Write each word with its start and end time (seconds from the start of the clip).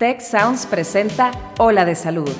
Tech 0.00 0.22
Sounds 0.22 0.64
presenta 0.64 1.30
Ola 1.58 1.84
de 1.84 1.94
Salud. 1.94 2.30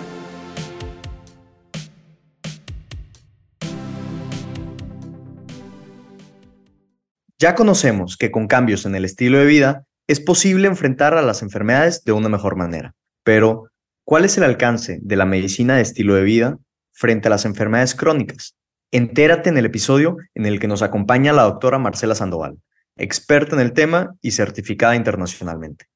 Ya 7.39 7.55
conocemos 7.55 8.17
que 8.17 8.31
con 8.31 8.47
cambios 8.47 8.87
en 8.87 8.95
el 8.95 9.05
estilo 9.05 9.37
de 9.37 9.45
vida 9.45 9.85
es 10.09 10.21
posible 10.21 10.69
enfrentar 10.69 11.13
a 11.13 11.21
las 11.21 11.43
enfermedades 11.43 12.03
de 12.05 12.13
una 12.13 12.31
mejor 12.31 12.57
manera. 12.57 12.95
Pero, 13.25 13.69
¿cuál 14.07 14.25
es 14.25 14.39
el 14.39 14.45
alcance 14.45 14.99
de 15.03 15.17
la 15.17 15.27
medicina 15.27 15.77
de 15.77 15.83
estilo 15.83 16.15
de 16.15 16.23
vida 16.23 16.57
frente 16.93 17.29
a 17.29 17.31
las 17.31 17.45
enfermedades 17.45 17.95
crónicas? 17.95 18.55
Entérate 18.91 19.51
en 19.51 19.59
el 19.59 19.67
episodio 19.67 20.17
en 20.35 20.47
el 20.47 20.61
que 20.61 20.67
nos 20.67 20.81
acompaña 20.81 21.35
la 21.35 21.43
doctora 21.43 21.79
Marcela 21.79 22.15
Sandoval, 22.15 22.57
experta 22.97 23.55
en 23.55 23.61
el 23.61 23.75
tema 23.75 24.15
y 24.23 24.31
certificada 24.31 24.97
internacionalmente. 24.97 25.91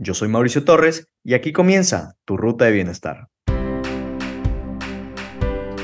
Yo 0.00 0.14
soy 0.14 0.28
Mauricio 0.28 0.62
Torres 0.62 1.08
y 1.24 1.34
aquí 1.34 1.52
comienza 1.52 2.14
tu 2.24 2.36
ruta 2.36 2.66
de 2.66 2.70
bienestar. 2.70 3.26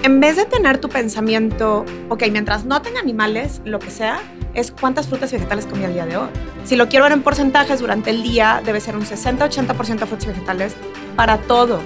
En 0.05 0.21
vez 0.21 0.37
de 0.37 0.45
tener 0.45 0.79
tu 0.79 0.89
pensamiento, 0.89 1.85
ok, 2.11 2.23
mientras 2.31 2.65
no 2.65 2.81
tenga 2.81 3.01
animales, 3.01 3.61
lo 3.65 3.81
que 3.81 3.91
sea, 3.91 4.21
es 4.55 4.71
cuántas 4.71 5.09
frutas 5.09 5.33
y 5.33 5.37
vegetales 5.37 5.67
comí 5.67 5.83
el 5.83 5.95
día 5.95 6.07
de 6.07 6.17
hoy. 6.17 6.29
Si 6.63 6.77
lo 6.77 6.89
quiero 6.89 7.07
ver 7.07 7.13
en 7.13 7.23
porcentajes 7.23 7.81
durante 7.81 8.11
el 8.11 8.23
día, 8.23 8.63
debe 8.65 8.81
ser 8.81 8.97
un 8.97 9.03
60-80% 9.03 9.99
de 9.99 10.07
frutas 10.07 10.25
y 10.27 10.29
vegetales 10.29 10.77
para 11.17 11.39
todos. 11.39 11.83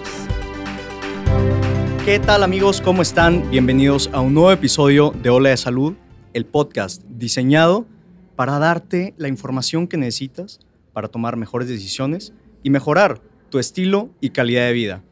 ¿Qué 2.04 2.18
tal 2.18 2.42
amigos? 2.42 2.82
¿Cómo 2.82 3.00
están? 3.00 3.50
Bienvenidos 3.50 4.10
a 4.12 4.20
un 4.20 4.34
nuevo 4.34 4.52
episodio 4.52 5.14
de 5.22 5.30
Ola 5.30 5.48
de 5.48 5.56
Salud, 5.56 5.94
el 6.34 6.44
podcast 6.44 7.02
diseñado 7.08 7.86
para 8.36 8.58
darte 8.58 9.14
la 9.16 9.28
información 9.28 9.88
que 9.88 9.96
necesitas 9.96 10.60
para 10.98 11.06
tomar 11.06 11.36
mejores 11.36 11.68
decisiones 11.68 12.32
y 12.64 12.70
mejorar 12.70 13.22
tu 13.50 13.60
estilo 13.60 14.10
y 14.20 14.30
calidad 14.30 14.66
de 14.66 14.72
vida. 14.72 15.04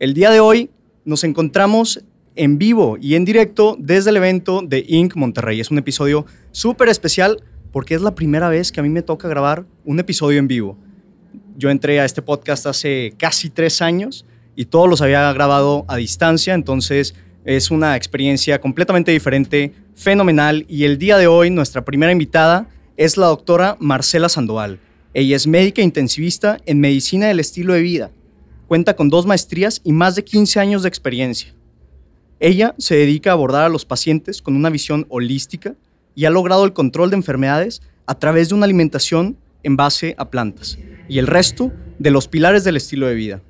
El 0.00 0.12
día 0.12 0.28
de 0.28 0.40
hoy 0.40 0.70
nos 1.04 1.22
encontramos 1.22 2.04
en 2.34 2.58
vivo 2.58 2.98
y 3.00 3.14
en 3.14 3.24
directo 3.24 3.76
desde 3.78 4.10
el 4.10 4.16
evento 4.16 4.60
de 4.60 4.84
Inc. 4.88 5.14
Monterrey. 5.14 5.60
Es 5.60 5.70
un 5.70 5.78
episodio 5.78 6.26
súper 6.50 6.88
especial 6.88 7.44
porque 7.70 7.94
es 7.94 8.02
la 8.02 8.16
primera 8.16 8.48
vez 8.48 8.72
que 8.72 8.80
a 8.80 8.82
mí 8.82 8.88
me 8.88 9.02
toca 9.02 9.28
grabar 9.28 9.66
un 9.84 10.00
episodio 10.00 10.40
en 10.40 10.48
vivo. 10.48 10.76
Yo 11.56 11.70
entré 11.70 12.00
a 12.00 12.04
este 12.04 12.22
podcast 12.22 12.66
hace 12.66 13.14
casi 13.16 13.50
tres 13.50 13.82
años 13.82 14.26
y 14.56 14.64
todos 14.64 14.90
los 14.90 15.00
había 15.00 15.32
grabado 15.32 15.84
a 15.86 15.94
distancia, 15.94 16.54
entonces 16.54 17.14
es 17.44 17.70
una 17.70 17.94
experiencia 17.94 18.60
completamente 18.60 19.12
diferente, 19.12 19.74
fenomenal. 19.94 20.66
Y 20.68 20.86
el 20.86 20.98
día 20.98 21.18
de 21.18 21.28
hoy 21.28 21.50
nuestra 21.50 21.84
primera 21.84 22.10
invitada 22.10 22.66
es 22.96 23.16
la 23.16 23.26
doctora 23.26 23.76
Marcela 23.78 24.28
Sandoval. 24.28 24.80
Ella 25.12 25.36
es 25.36 25.46
médica 25.46 25.82
intensivista 25.82 26.58
en 26.66 26.78
medicina 26.78 27.26
del 27.26 27.40
estilo 27.40 27.74
de 27.74 27.80
vida. 27.80 28.10
Cuenta 28.68 28.94
con 28.94 29.08
dos 29.08 29.26
maestrías 29.26 29.80
y 29.82 29.92
más 29.92 30.14
de 30.14 30.22
15 30.22 30.60
años 30.60 30.82
de 30.82 30.88
experiencia. 30.88 31.52
Ella 32.38 32.74
se 32.78 32.94
dedica 32.94 33.30
a 33.30 33.32
abordar 33.32 33.64
a 33.64 33.68
los 33.68 33.84
pacientes 33.84 34.40
con 34.40 34.54
una 34.54 34.70
visión 34.70 35.06
holística 35.08 35.74
y 36.14 36.26
ha 36.26 36.30
logrado 36.30 36.64
el 36.64 36.72
control 36.72 37.10
de 37.10 37.16
enfermedades 37.16 37.82
a 38.06 38.18
través 38.18 38.48
de 38.48 38.54
una 38.54 38.64
alimentación 38.64 39.36
en 39.62 39.76
base 39.76 40.14
a 40.16 40.30
plantas 40.30 40.78
y 41.08 41.18
el 41.18 41.26
resto 41.26 41.72
de 41.98 42.10
los 42.10 42.28
pilares 42.28 42.62
del 42.62 42.76
estilo 42.76 43.06
de 43.06 43.14
vida. 43.14 43.42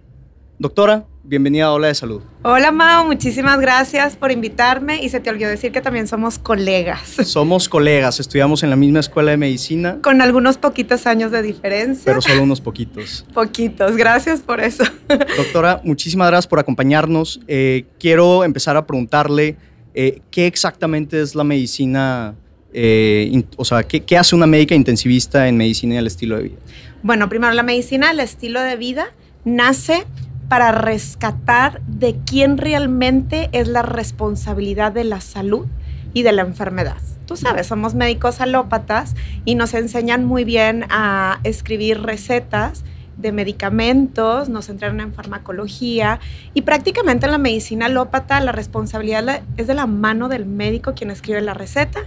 Doctora, 0.59 1.07
bienvenida 1.31 1.67
a 1.67 1.73
Ola 1.73 1.87
de 1.87 1.95
Salud. 1.95 2.23
Hola 2.43 2.73
Mao, 2.73 3.07
muchísimas 3.07 3.61
gracias 3.61 4.17
por 4.17 4.33
invitarme 4.33 5.01
y 5.01 5.11
se 5.11 5.21
te 5.21 5.31
olvidó 5.31 5.49
decir 5.49 5.71
que 5.71 5.81
también 5.81 6.09
somos 6.09 6.41
colegas. 6.41 7.01
Somos 7.25 7.69
colegas, 7.69 8.19
estudiamos 8.19 8.65
en 8.65 8.71
la 8.71 8.75
misma 8.75 8.99
escuela 8.99 9.31
de 9.31 9.37
medicina. 9.37 9.99
Con 10.03 10.23
algunos 10.23 10.59
poquitos 10.59 11.07
años 11.07 11.31
de 11.31 11.43
diferencia. 11.43 12.03
Pero 12.05 12.21
solo 12.21 12.43
unos 12.43 12.61
poquitos. 12.61 13.25
poquitos, 13.33 13.97
gracias 13.97 14.41
por 14.41 14.61
eso. 14.61 14.83
Doctora, 15.37 15.81
muchísimas 15.85 16.27
gracias 16.27 16.49
por 16.49 16.59
acompañarnos. 16.59 17.41
Eh, 17.47 17.85
quiero 18.01 18.43
empezar 18.43 18.77
a 18.77 18.85
preguntarle 18.85 19.57
eh, 19.95 20.23
qué 20.33 20.49
exactamente 20.49 21.23
es 21.23 21.37
la 21.37 21.45
medicina, 21.45 22.35
eh, 22.73 23.45
o 23.57 23.65
sea, 23.65 23.85
¿qué, 23.85 24.01
¿qué 24.01 24.19
hace 24.19 24.35
una 24.35 24.49
médica 24.49 24.75
intensivista 24.75 25.47
en 25.47 25.57
medicina 25.57 25.95
y 25.95 25.99
el 25.99 26.09
estilo 26.09 26.39
de 26.39 26.43
vida? 26.43 26.57
Bueno, 27.05 27.29
primero, 27.29 27.53
la 27.53 27.63
medicina 27.63 28.09
del 28.09 28.19
estilo 28.19 28.61
de 28.61 28.75
vida 28.75 29.13
nace 29.45 30.05
para 30.51 30.73
rescatar 30.73 31.81
de 31.83 32.19
quién 32.27 32.59
realmente 32.59 33.51
es 33.53 33.69
la 33.69 33.83
responsabilidad 33.83 34.91
de 34.91 35.05
la 35.05 35.21
salud 35.21 35.69
y 36.13 36.25
de 36.25 36.33
la 36.33 36.43
enfermedad. 36.43 36.97
Tú 37.25 37.37
sabes, 37.37 37.69
somos 37.69 37.95
médicos 37.95 38.41
alópatas 38.41 39.15
y 39.45 39.55
nos 39.55 39.75
enseñan 39.75 40.25
muy 40.25 40.43
bien 40.43 40.87
a 40.91 41.39
escribir 41.45 42.03
recetas 42.03 42.83
de 43.17 43.31
medicamentos, 43.31 44.49
nos 44.49 44.69
entrenan 44.71 44.99
en 44.99 45.15
farmacología 45.15 46.19
y 46.53 46.63
prácticamente 46.63 47.27
en 47.27 47.33
la 47.33 47.39
medicina 47.39 47.87
alópata 47.87 48.41
la 48.41 48.51
responsabilidad 48.51 49.43
es 49.57 49.69
de 49.69 49.75
la 49.75 49.87
mano 49.87 50.29
del 50.29 50.47
médico 50.47 50.95
quien 50.95 51.13
escribe 51.13 51.41
la 51.43 51.55
receta 51.55 52.01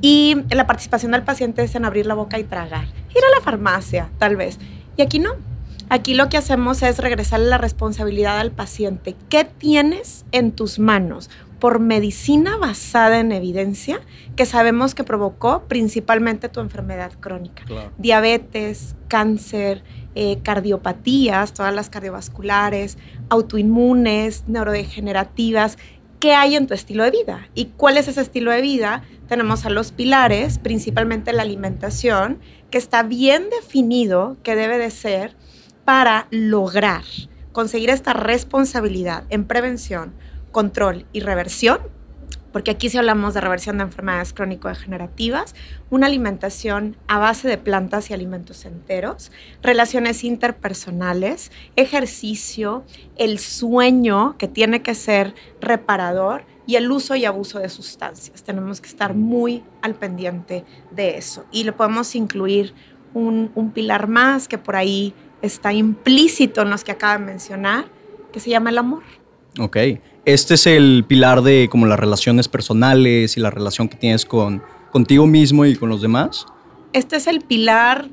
y 0.00 0.36
la 0.48 0.66
participación 0.66 1.12
del 1.12 1.22
paciente 1.22 1.62
es 1.64 1.74
en 1.74 1.84
abrir 1.84 2.06
la 2.06 2.14
boca 2.14 2.38
y 2.38 2.44
tragar, 2.44 2.86
ir 3.10 3.22
a 3.30 3.36
la 3.36 3.42
farmacia 3.42 4.08
tal 4.16 4.36
vez. 4.36 4.58
Y 4.96 5.02
aquí 5.02 5.18
no, 5.18 5.34
Aquí 5.90 6.14
lo 6.14 6.28
que 6.28 6.36
hacemos 6.36 6.82
es 6.82 6.98
regresarle 6.98 7.46
la 7.46 7.58
responsabilidad 7.58 8.38
al 8.38 8.52
paciente. 8.52 9.16
¿Qué 9.28 9.44
tienes 9.44 10.24
en 10.30 10.52
tus 10.52 10.78
manos? 10.78 11.28
por 11.58 11.78
medicina 11.78 12.56
basada 12.56 13.20
en 13.20 13.32
evidencia 13.32 14.00
que 14.34 14.46
sabemos 14.46 14.94
que 14.94 15.04
provocó 15.04 15.64
principalmente 15.68 16.48
tu 16.48 16.60
enfermedad 16.60 17.12
crónica. 17.20 17.64
Diabetes, 17.98 18.96
cáncer, 19.08 19.84
eh, 20.14 20.38
cardiopatías, 20.42 21.52
todas 21.52 21.74
las 21.74 21.90
cardiovasculares, 21.90 22.96
autoinmunes, 23.28 24.44
neurodegenerativas. 24.48 25.76
¿Qué 26.18 26.32
hay 26.32 26.56
en 26.56 26.66
tu 26.66 26.72
estilo 26.72 27.04
de 27.04 27.10
vida? 27.10 27.48
¿Y 27.54 27.66
cuál 27.76 27.98
es 27.98 28.08
ese 28.08 28.22
estilo 28.22 28.50
de 28.50 28.62
vida? 28.62 29.02
Tenemos 29.28 29.66
a 29.66 29.70
los 29.70 29.92
pilares, 29.92 30.58
principalmente 30.58 31.32
la 31.32 31.42
alimentación, 31.42 32.38
que 32.70 32.78
está 32.78 33.02
bien 33.02 33.50
definido 33.50 34.38
que 34.42 34.56
debe 34.56 34.78
de 34.78 34.90
ser 34.90 35.36
para 35.90 36.28
lograr 36.30 37.02
conseguir 37.50 37.90
esta 37.90 38.12
responsabilidad 38.12 39.24
en 39.28 39.44
prevención, 39.44 40.14
control 40.52 41.04
y 41.12 41.18
reversión, 41.18 41.80
porque 42.52 42.70
aquí 42.70 42.88
si 42.88 42.96
hablamos 42.96 43.34
de 43.34 43.40
reversión 43.40 43.78
de 43.78 43.82
enfermedades 43.82 44.32
crónico-degenerativas, 44.32 45.56
una 45.90 46.06
alimentación 46.06 46.96
a 47.08 47.18
base 47.18 47.48
de 47.48 47.58
plantas 47.58 48.08
y 48.08 48.14
alimentos 48.14 48.66
enteros, 48.66 49.32
relaciones 49.64 50.22
interpersonales, 50.22 51.50
ejercicio, 51.74 52.84
el 53.16 53.40
sueño 53.40 54.36
que 54.38 54.46
tiene 54.46 54.82
que 54.82 54.94
ser 54.94 55.34
reparador 55.60 56.44
y 56.68 56.76
el 56.76 56.88
uso 56.88 57.16
y 57.16 57.24
abuso 57.24 57.58
de 57.58 57.68
sustancias. 57.68 58.44
Tenemos 58.44 58.80
que 58.80 58.86
estar 58.88 59.14
muy 59.14 59.64
al 59.82 59.96
pendiente 59.96 60.64
de 60.92 61.18
eso. 61.18 61.46
Y 61.50 61.64
le 61.64 61.72
podemos 61.72 62.14
incluir 62.14 62.74
un 63.12 63.72
pilar 63.74 64.06
más 64.06 64.46
que 64.46 64.56
por 64.56 64.76
ahí 64.76 65.12
está 65.42 65.72
implícito 65.72 66.62
en 66.62 66.70
los 66.70 66.84
que 66.84 66.92
acaba 66.92 67.18
de 67.18 67.24
mencionar, 67.24 67.86
que 68.32 68.40
se 68.40 68.50
llama 68.50 68.70
el 68.70 68.78
amor. 68.78 69.02
Ok. 69.58 69.76
Este 70.24 70.54
es 70.54 70.66
el 70.66 71.04
pilar 71.06 71.42
de 71.42 71.68
como 71.70 71.86
las 71.86 71.98
relaciones 71.98 72.48
personales 72.48 73.36
y 73.36 73.40
la 73.40 73.50
relación 73.50 73.88
que 73.88 73.96
tienes 73.96 74.24
con 74.24 74.62
contigo 74.92 75.26
mismo 75.26 75.64
y 75.64 75.76
con 75.76 75.88
los 75.88 76.02
demás. 76.02 76.46
Este 76.92 77.16
es 77.16 77.26
el 77.26 77.40
pilar 77.40 78.08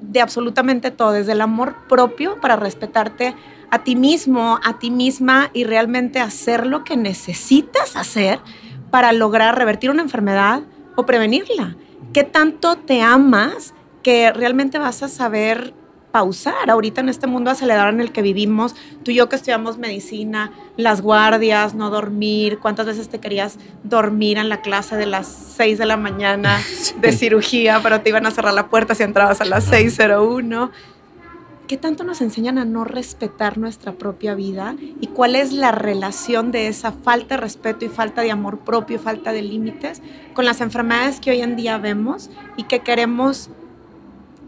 de 0.00 0.20
absolutamente 0.20 0.90
todo, 0.90 1.12
desde 1.12 1.32
el 1.32 1.40
amor 1.40 1.74
propio 1.88 2.40
para 2.40 2.56
respetarte 2.56 3.34
a 3.70 3.84
ti 3.84 3.96
mismo, 3.96 4.58
a 4.62 4.78
ti 4.78 4.90
misma 4.90 5.50
y 5.52 5.64
realmente 5.64 6.20
hacer 6.20 6.66
lo 6.66 6.84
que 6.84 6.96
necesitas 6.96 7.96
hacer 7.96 8.40
para 8.90 9.12
lograr 9.12 9.56
revertir 9.56 9.90
una 9.90 10.02
enfermedad 10.02 10.62
o 10.96 11.06
prevenirla. 11.06 11.76
¿Qué 12.12 12.24
tanto 12.24 12.76
te 12.76 13.00
amas 13.00 13.74
que 14.02 14.32
realmente 14.32 14.78
vas 14.78 15.02
a 15.02 15.08
saber 15.08 15.72
pausar 16.12 16.70
ahorita 16.70 17.00
en 17.00 17.08
este 17.08 17.26
mundo 17.26 17.50
acelerado 17.50 17.88
en 17.88 18.00
el 18.00 18.12
que 18.12 18.22
vivimos, 18.22 18.76
tú 19.02 19.10
y 19.10 19.14
yo 19.14 19.28
que 19.28 19.36
estudiamos 19.36 19.78
medicina, 19.78 20.52
las 20.76 21.00
guardias, 21.00 21.74
no 21.74 21.90
dormir, 21.90 22.58
cuántas 22.58 22.86
veces 22.86 23.08
te 23.08 23.18
querías 23.18 23.56
dormir 23.82 24.38
en 24.38 24.48
la 24.48 24.60
clase 24.60 24.96
de 24.96 25.06
las 25.06 25.26
6 25.56 25.78
de 25.78 25.86
la 25.86 25.96
mañana 25.96 26.60
de 27.00 27.12
cirugía, 27.12 27.80
pero 27.82 28.02
te 28.02 28.10
iban 28.10 28.26
a 28.26 28.30
cerrar 28.30 28.54
la 28.54 28.68
puerta 28.68 28.94
si 28.94 29.02
entrabas 29.02 29.40
a 29.40 29.46
las 29.46 29.70
6.01. 29.72 30.70
¿Qué 31.66 31.78
tanto 31.78 32.04
nos 32.04 32.20
enseñan 32.20 32.58
a 32.58 32.66
no 32.66 32.84
respetar 32.84 33.56
nuestra 33.56 33.92
propia 33.92 34.34
vida? 34.34 34.76
¿Y 35.00 35.06
cuál 35.06 35.34
es 35.34 35.52
la 35.52 35.72
relación 35.72 36.52
de 36.52 36.66
esa 36.66 36.92
falta 36.92 37.36
de 37.36 37.40
respeto 37.40 37.86
y 37.86 37.88
falta 37.88 38.20
de 38.20 38.30
amor 38.30 38.58
propio 38.58 38.96
y 38.96 38.98
falta 38.98 39.32
de 39.32 39.40
límites 39.40 40.02
con 40.34 40.44
las 40.44 40.60
enfermedades 40.60 41.18
que 41.18 41.30
hoy 41.30 41.40
en 41.40 41.56
día 41.56 41.78
vemos 41.78 42.28
y 42.58 42.64
que 42.64 42.80
queremos 42.80 43.48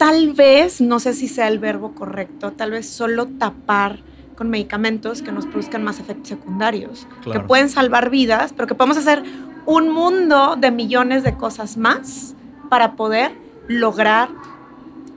tal 0.04 0.34
vez, 0.34 0.82
no 0.82 1.00
sé 1.00 1.14
si 1.14 1.28
sea 1.28 1.48
el 1.48 1.58
verbo 1.58 1.94
correcto, 1.94 2.52
tal 2.52 2.72
vez 2.72 2.86
solo 2.86 3.24
tapar 3.24 4.00
con 4.36 4.50
medicamentos 4.50 5.22
que 5.22 5.32
nos 5.32 5.46
produzcan 5.46 5.82
más 5.82 5.98
efectos 5.98 6.28
secundarios, 6.28 7.06
que 7.32 7.40
pueden 7.40 7.70
salvar 7.70 8.10
vidas, 8.10 8.52
pero 8.52 8.66
que 8.66 8.74
podemos 8.74 8.98
hacer 8.98 9.22
un 9.64 9.88
mundo 9.88 10.56
de 10.60 10.70
millones 10.70 11.22
de 11.22 11.34
cosas 11.38 11.78
más 11.78 12.34
para 12.68 12.96
poder 12.96 13.32
lograr 13.66 14.28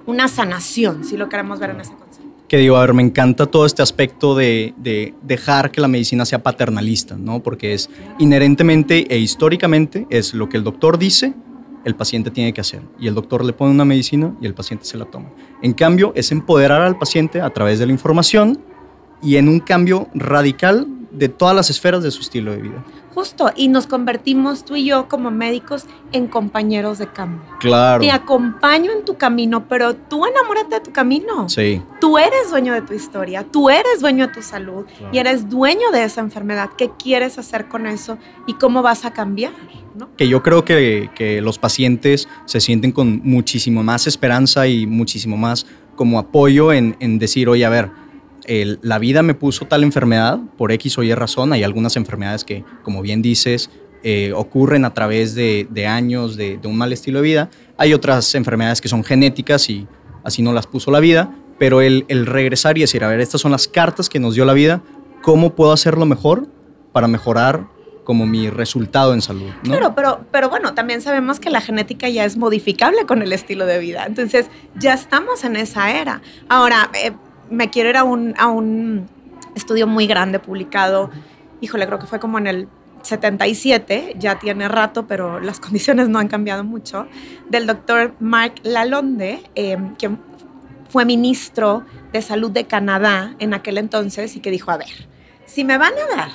una 0.05 0.29
sanación, 0.29 1.03
si 1.03 1.17
lo 1.17 1.27
queremos 1.27 1.59
ver 1.59 1.71
en 1.71 1.81
ese 1.81 1.91
concepto. 1.91 2.31
Que 2.47 2.55
digo, 2.55 2.77
a 2.77 2.79
ver, 2.79 2.93
me 2.93 3.03
encanta 3.03 3.45
todo 3.45 3.65
este 3.65 3.81
aspecto 3.81 4.35
de, 4.35 4.73
de 4.77 5.13
dejar 5.21 5.69
que 5.69 5.81
la 5.81 5.89
medicina 5.89 6.23
sea 6.23 6.41
paternalista, 6.43 7.17
¿no? 7.17 7.43
Porque 7.43 7.73
es 7.73 7.89
inherentemente 8.19 9.13
e 9.13 9.17
históricamente 9.17 10.07
es 10.09 10.33
lo 10.33 10.47
que 10.47 10.55
el 10.55 10.63
doctor 10.63 10.97
dice, 10.97 11.33
el 11.87 11.95
paciente 11.95 12.31
tiene 12.31 12.53
que 12.53 12.59
hacer. 12.59 12.81
Y 12.99 13.07
el 13.07 13.15
doctor 13.15 13.45
le 13.45 13.53
pone 13.53 13.71
una 13.71 13.85
medicina 13.85 14.35
y 14.41 14.45
el 14.45 14.53
paciente 14.53 14.83
se 14.83 14.97
la 14.97 15.05
toma. 15.05 15.29
En 15.61 15.71
cambio, 15.73 16.11
es 16.15 16.33
empoderar 16.33 16.81
al 16.81 16.99
paciente 16.99 17.39
a 17.39 17.49
través 17.49 17.79
de 17.79 17.85
la 17.85 17.93
información 17.93 18.59
y 19.23 19.37
en 19.37 19.47
un 19.47 19.61
cambio 19.61 20.09
radical 20.13 20.85
de 21.11 21.29
todas 21.29 21.55
las 21.55 21.69
esferas 21.69 22.03
de 22.03 22.11
su 22.11 22.21
estilo 22.21 22.51
de 22.51 22.57
vida. 22.61 22.83
Justo, 23.13 23.51
y 23.55 23.67
nos 23.67 23.87
convertimos 23.87 24.63
tú 24.63 24.75
y 24.75 24.85
yo 24.85 25.07
como 25.09 25.31
médicos 25.31 25.85
en 26.11 26.27
compañeros 26.27 26.99
de 26.99 27.07
camino. 27.07 27.41
Claro. 27.59 28.01
Te 28.01 28.11
acompaño 28.11 28.91
en 28.91 29.03
tu 29.05 29.17
camino, 29.17 29.67
pero 29.67 29.95
tú 29.95 30.25
enamórate 30.25 30.75
de 30.75 30.81
tu 30.81 30.91
camino. 30.91 31.49
Sí. 31.49 31.81
Tú 31.99 32.19
eres 32.19 32.51
dueño 32.51 32.73
de 32.73 32.81
tu 32.81 32.93
historia, 32.93 33.43
tú 33.43 33.71
eres 33.71 34.01
dueño 34.01 34.27
de 34.27 34.33
tu 34.33 34.41
salud 34.43 34.85
Claro. 34.97 35.09
y 35.13 35.17
eres 35.17 35.49
dueño 35.49 35.89
de 35.91 36.03
esa 36.03 36.21
enfermedad. 36.21 36.69
¿Qué 36.77 36.91
quieres 37.01 37.39
hacer 37.39 37.67
con 37.67 37.87
eso 37.87 38.19
y 38.45 38.53
cómo 38.53 38.83
vas 38.83 39.03
a 39.03 39.11
cambiar? 39.13 39.53
¿no? 39.95 40.09
Que 40.15 40.27
yo 40.27 40.43
creo 40.43 40.63
que, 40.63 41.09
que 41.15 41.41
los 41.41 41.57
pacientes 41.57 42.27
se 42.45 42.59
sienten 42.61 42.91
con 42.91 43.21
muchísimo 43.23 43.81
más 43.81 44.05
esperanza 44.05 44.67
y 44.67 44.85
muchísimo 44.85 45.37
más 45.37 45.65
como 45.95 46.19
apoyo 46.19 46.71
en, 46.71 46.95
en 46.99 47.17
decir, 47.17 47.49
oye, 47.49 47.65
a 47.65 47.69
ver, 47.69 47.89
la 48.47 48.99
vida 48.99 49.23
me 49.23 49.33
puso 49.33 49.65
tal 49.65 49.83
enfermedad 49.83 50.39
por 50.57 50.71
X 50.71 50.97
o 50.97 51.03
Y 51.03 51.13
razón. 51.13 51.53
Hay 51.53 51.63
algunas 51.63 51.95
enfermedades 51.95 52.43
que, 52.43 52.63
como 52.83 53.01
bien 53.01 53.21
dices, 53.21 53.69
eh, 54.03 54.31
ocurren 54.33 54.85
a 54.85 54.93
través 54.93 55.35
de, 55.35 55.87
años 55.87 56.37
de, 56.37 56.59
un 56.63 56.77
mal 56.77 56.93
estilo 56.93 57.19
de 57.19 57.23
vida. 57.23 57.49
Hay 57.77 57.93
otras 57.93 58.33
enfermedades 58.35 58.81
que 58.81 58.87
son 58.87 59.03
genéticas 59.03 59.69
y 59.69 59.87
así 60.23 60.41
no 60.41 60.53
las 60.53 60.67
puso 60.67 60.91
la 60.91 60.99
vida. 60.99 61.35
Pero 61.59 61.81
el, 61.81 62.05
el 62.07 62.25
regresar 62.25 62.77
y 62.77 62.81
decir, 62.81 63.03
a 63.03 63.07
ver, 63.07 63.19
estas 63.19 63.41
son 63.41 63.51
las 63.51 63.67
cartas 63.67 64.09
que 64.09 64.19
nos 64.19 64.35
dio 64.35 64.45
la 64.45 64.53
vida, 64.53 64.83
¿cómo 65.23 65.55
puedo 65.55 65.71
hacerlo 65.71 66.05
mejor 66.05 66.47
para 66.93 67.07
mejorar 67.07 67.67
como 68.03 68.25
mi 68.25 68.49
resultado 68.49 69.13
en 69.13 69.21
salud? 69.21 69.49
¿no? 69.63 69.71
Claro, 69.71 69.93
pero, 69.95 70.25
pero 70.31 70.49
bueno, 70.49 70.73
también 70.73 71.01
sabemos 71.01 71.39
que 71.39 71.49
la 71.49 71.59
genética 71.59 72.07
ya 72.07 72.23
es 72.23 72.37
modificable 72.37 73.05
con 73.05 73.21
el 73.21 73.33
estilo 73.33 73.65
de 73.65 73.79
vida. 73.79 74.05
Entonces, 74.05 74.49
ya 74.75 74.93
estamos 74.93 75.43
en 75.43 75.57
esa 75.57 75.91
era. 75.91 76.21
Ahora, 76.47 76.89
eh, 77.03 77.11
me 77.49 77.69
quiero 77.69 77.89
ir 77.89 77.97
a 77.97 78.03
un, 78.03 78.33
a 78.37 78.47
un 78.47 79.07
estudio 79.55 79.87
muy 79.87 80.07
grande 80.07 80.39
publicado, 80.39 81.09
híjole, 81.61 81.85
creo 81.87 81.99
que 81.99 82.07
fue 82.07 82.19
como 82.19 82.37
en 82.37 82.47
el 82.47 82.67
77, 83.01 84.15
ya 84.17 84.39
tiene 84.39 84.67
rato, 84.67 85.07
pero 85.07 85.39
las 85.39 85.59
condiciones 85.61 86.09
no 86.09 86.19
han 86.19 86.27
cambiado 86.27 86.63
mucho, 86.63 87.07
del 87.49 87.67
doctor 87.67 88.13
Mark 88.19 88.55
Lalonde, 88.63 89.41
eh, 89.55 89.77
quien 89.97 90.19
fue 90.89 91.05
ministro 91.05 91.83
de 92.13 92.21
salud 92.21 92.51
de 92.51 92.65
Canadá 92.65 93.35
en 93.39 93.53
aquel 93.53 93.77
entonces 93.77 94.35
y 94.35 94.39
que 94.39 94.51
dijo, 94.51 94.71
a 94.71 94.77
ver, 94.77 95.09
si 95.45 95.63
me 95.63 95.77
van 95.77 95.93
a 95.93 96.15
dar 96.15 96.29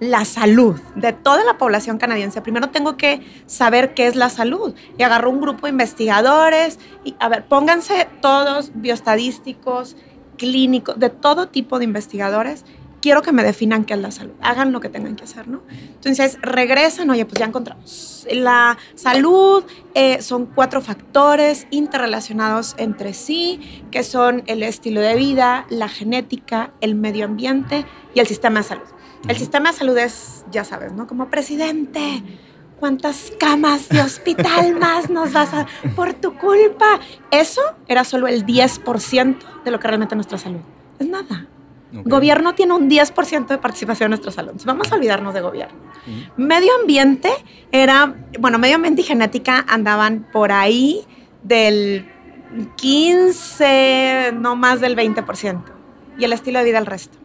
la 0.00 0.24
salud 0.24 0.78
de 0.96 1.12
toda 1.12 1.44
la 1.44 1.56
población 1.56 1.98
canadiense, 1.98 2.42
primero 2.42 2.68
tengo 2.70 2.96
que 2.96 3.20
saber 3.46 3.94
qué 3.94 4.06
es 4.06 4.16
la 4.16 4.28
salud. 4.28 4.74
Y 4.98 5.02
agarró 5.02 5.30
un 5.30 5.40
grupo 5.40 5.66
de 5.66 5.70
investigadores 5.70 6.78
y, 7.04 7.14
a 7.20 7.28
ver, 7.28 7.46
pónganse 7.46 8.08
todos 8.20 8.72
bioestadísticos, 8.74 9.96
clínicos, 10.36 10.98
de 10.98 11.10
todo 11.10 11.48
tipo 11.48 11.78
de 11.78 11.84
investigadores. 11.84 12.64
Quiero 13.00 13.20
que 13.20 13.32
me 13.32 13.44
definan 13.44 13.84
qué 13.84 13.92
es 13.92 14.00
la 14.00 14.10
salud. 14.10 14.32
Hagan 14.40 14.72
lo 14.72 14.80
que 14.80 14.88
tengan 14.88 15.14
que 15.14 15.24
hacer, 15.24 15.46
¿no? 15.46 15.62
Entonces 15.70 16.38
regresan, 16.40 17.10
oye, 17.10 17.26
pues 17.26 17.38
ya 17.38 17.44
encontramos. 17.44 18.26
La 18.30 18.78
salud 18.94 19.62
eh, 19.94 20.22
son 20.22 20.46
cuatro 20.46 20.80
factores 20.80 21.66
interrelacionados 21.70 22.74
entre 22.78 23.12
sí, 23.12 23.84
que 23.90 24.02
son 24.02 24.42
el 24.46 24.62
estilo 24.62 25.02
de 25.02 25.16
vida, 25.16 25.66
la 25.68 25.88
genética, 25.88 26.72
el 26.80 26.94
medio 26.94 27.26
ambiente 27.26 27.84
y 28.14 28.20
el 28.20 28.26
sistema 28.26 28.60
de 28.60 28.64
salud. 28.64 28.88
El 29.28 29.36
sistema 29.36 29.72
de 29.72 29.78
salud 29.78 29.96
es, 29.98 30.44
ya 30.50 30.64
sabes, 30.64 30.92
¿no? 30.92 31.06
Como 31.06 31.30
presidente, 31.30 32.22
¿cuántas 32.78 33.32
camas 33.38 33.88
de 33.88 34.00
hospital 34.00 34.74
más 34.78 35.10
nos 35.10 35.32
vas 35.32 35.52
a 35.54 35.66
por 35.96 36.14
tu 36.14 36.34
culpa? 36.34 37.00
Eso 37.30 37.62
era 37.88 38.04
solo 38.04 38.26
el 38.26 38.44
10% 38.44 39.36
de 39.64 39.70
lo 39.70 39.80
que 39.80 39.88
realmente 39.88 40.14
es 40.14 40.16
nuestra 40.16 40.38
salud. 40.38 40.60
Es 40.98 41.06
nada. 41.06 41.46
Gobierno 42.02 42.54
tiene 42.54 42.72
un 42.72 42.90
10% 42.90 43.46
de 43.46 43.58
participación 43.58 44.06
en 44.06 44.10
nuestra 44.10 44.32
salud. 44.32 44.60
Vamos 44.64 44.90
a 44.90 44.96
olvidarnos 44.96 45.32
de 45.32 45.40
gobierno. 45.40 45.78
Medio 46.36 46.72
ambiente 46.80 47.30
era, 47.70 48.14
bueno, 48.40 48.58
medio 48.58 48.76
ambiente 48.76 49.02
y 49.02 49.04
genética 49.04 49.64
andaban 49.68 50.26
por 50.32 50.50
ahí 50.50 51.04
del 51.44 52.10
15, 52.76 54.32
no 54.34 54.56
más 54.56 54.80
del 54.80 54.96
20%. 54.96 55.62
Y 56.18 56.24
el 56.24 56.32
estilo 56.32 56.58
de 56.58 56.64
vida 56.64 56.78
el 56.78 56.86
resto. 56.86 57.18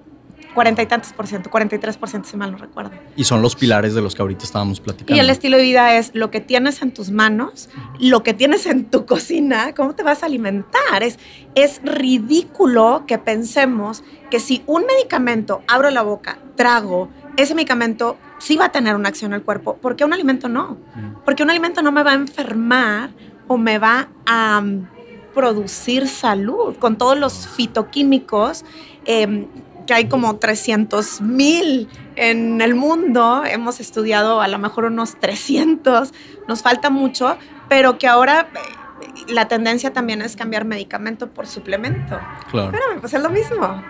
Cuarenta 0.53 0.81
y 0.81 0.87
tantos 0.87 1.13
por 1.13 1.27
ciento, 1.27 1.49
43 1.49 1.97
por 1.97 2.09
ciento 2.09 2.27
si 2.27 2.35
mal 2.35 2.51
no 2.51 2.57
recuerdo. 2.57 2.91
Y 3.15 3.23
son 3.23 3.41
los 3.41 3.55
pilares 3.55 3.93
de 3.93 4.01
los 4.01 4.15
que 4.15 4.21
ahorita 4.21 4.43
estábamos 4.43 4.79
platicando. 4.79 5.15
Y 5.15 5.19
el 5.19 5.29
estilo 5.29 5.57
de 5.57 5.63
vida 5.63 5.95
es 5.95 6.11
lo 6.13 6.31
que 6.31 6.41
tienes 6.41 6.81
en 6.81 6.91
tus 6.91 7.11
manos, 7.11 7.69
lo 7.99 8.23
que 8.23 8.33
tienes 8.33 8.65
en 8.65 8.85
tu 8.85 9.05
cocina, 9.05 9.73
cómo 9.75 9.93
te 9.95 10.03
vas 10.03 10.23
a 10.23 10.25
alimentar. 10.25 11.03
Es, 11.03 11.19
es 11.55 11.81
ridículo 11.83 13.03
que 13.07 13.17
pensemos 13.17 14.03
que 14.29 14.39
si 14.39 14.63
un 14.65 14.85
medicamento 14.85 15.61
abro 15.67 15.89
la 15.91 16.01
boca, 16.01 16.39
trago, 16.55 17.09
ese 17.37 17.55
medicamento 17.55 18.17
sí 18.39 18.57
va 18.57 18.65
a 18.65 18.71
tener 18.71 18.95
una 18.95 19.09
acción 19.09 19.33
al 19.33 19.43
cuerpo. 19.43 19.77
¿Por 19.77 19.95
qué 19.95 20.03
un 20.03 20.13
alimento 20.13 20.49
no? 20.49 20.77
Porque 21.25 21.43
un 21.43 21.49
alimento 21.49 21.81
no 21.81 21.91
me 21.91 22.03
va 22.03 22.11
a 22.11 22.15
enfermar 22.15 23.11
o 23.47 23.57
me 23.57 23.79
va 23.79 24.09
a 24.25 24.61
mm, 24.61 24.87
producir 25.33 26.07
salud 26.07 26.75
con 26.77 26.97
todos 26.97 27.17
los 27.17 27.47
fitoquímicos. 27.47 28.65
em, 29.05 29.47
que 29.89 29.95
hay 29.95 30.07
como 30.07 30.35
300 30.35 31.21
mil 31.21 31.89
en 32.15 32.61
el 32.61 32.75
mundo, 32.75 33.41
hemos 33.43 33.79
estudiado 33.79 34.39
a 34.39 34.47
lo 34.47 34.59
mejor 34.59 34.85
unos 34.85 35.19
300, 35.19 36.13
nos 36.47 36.61
falta 36.61 36.91
mucho, 36.91 37.37
pero 37.69 37.97
que 37.97 38.05
ahora 38.05 38.49
eh, 38.53 39.33
la 39.33 39.47
tendencia 39.47 39.91
también 39.91 40.21
es 40.21 40.35
cambiar 40.35 40.63
medicamento 40.63 41.31
por 41.31 41.47
suplemento. 41.47 42.19
Claro. 42.51 42.69
Espérame, 42.71 43.01
pues 43.01 43.15
es 43.15 43.23
lo 43.23 43.31
mismo, 43.31 43.83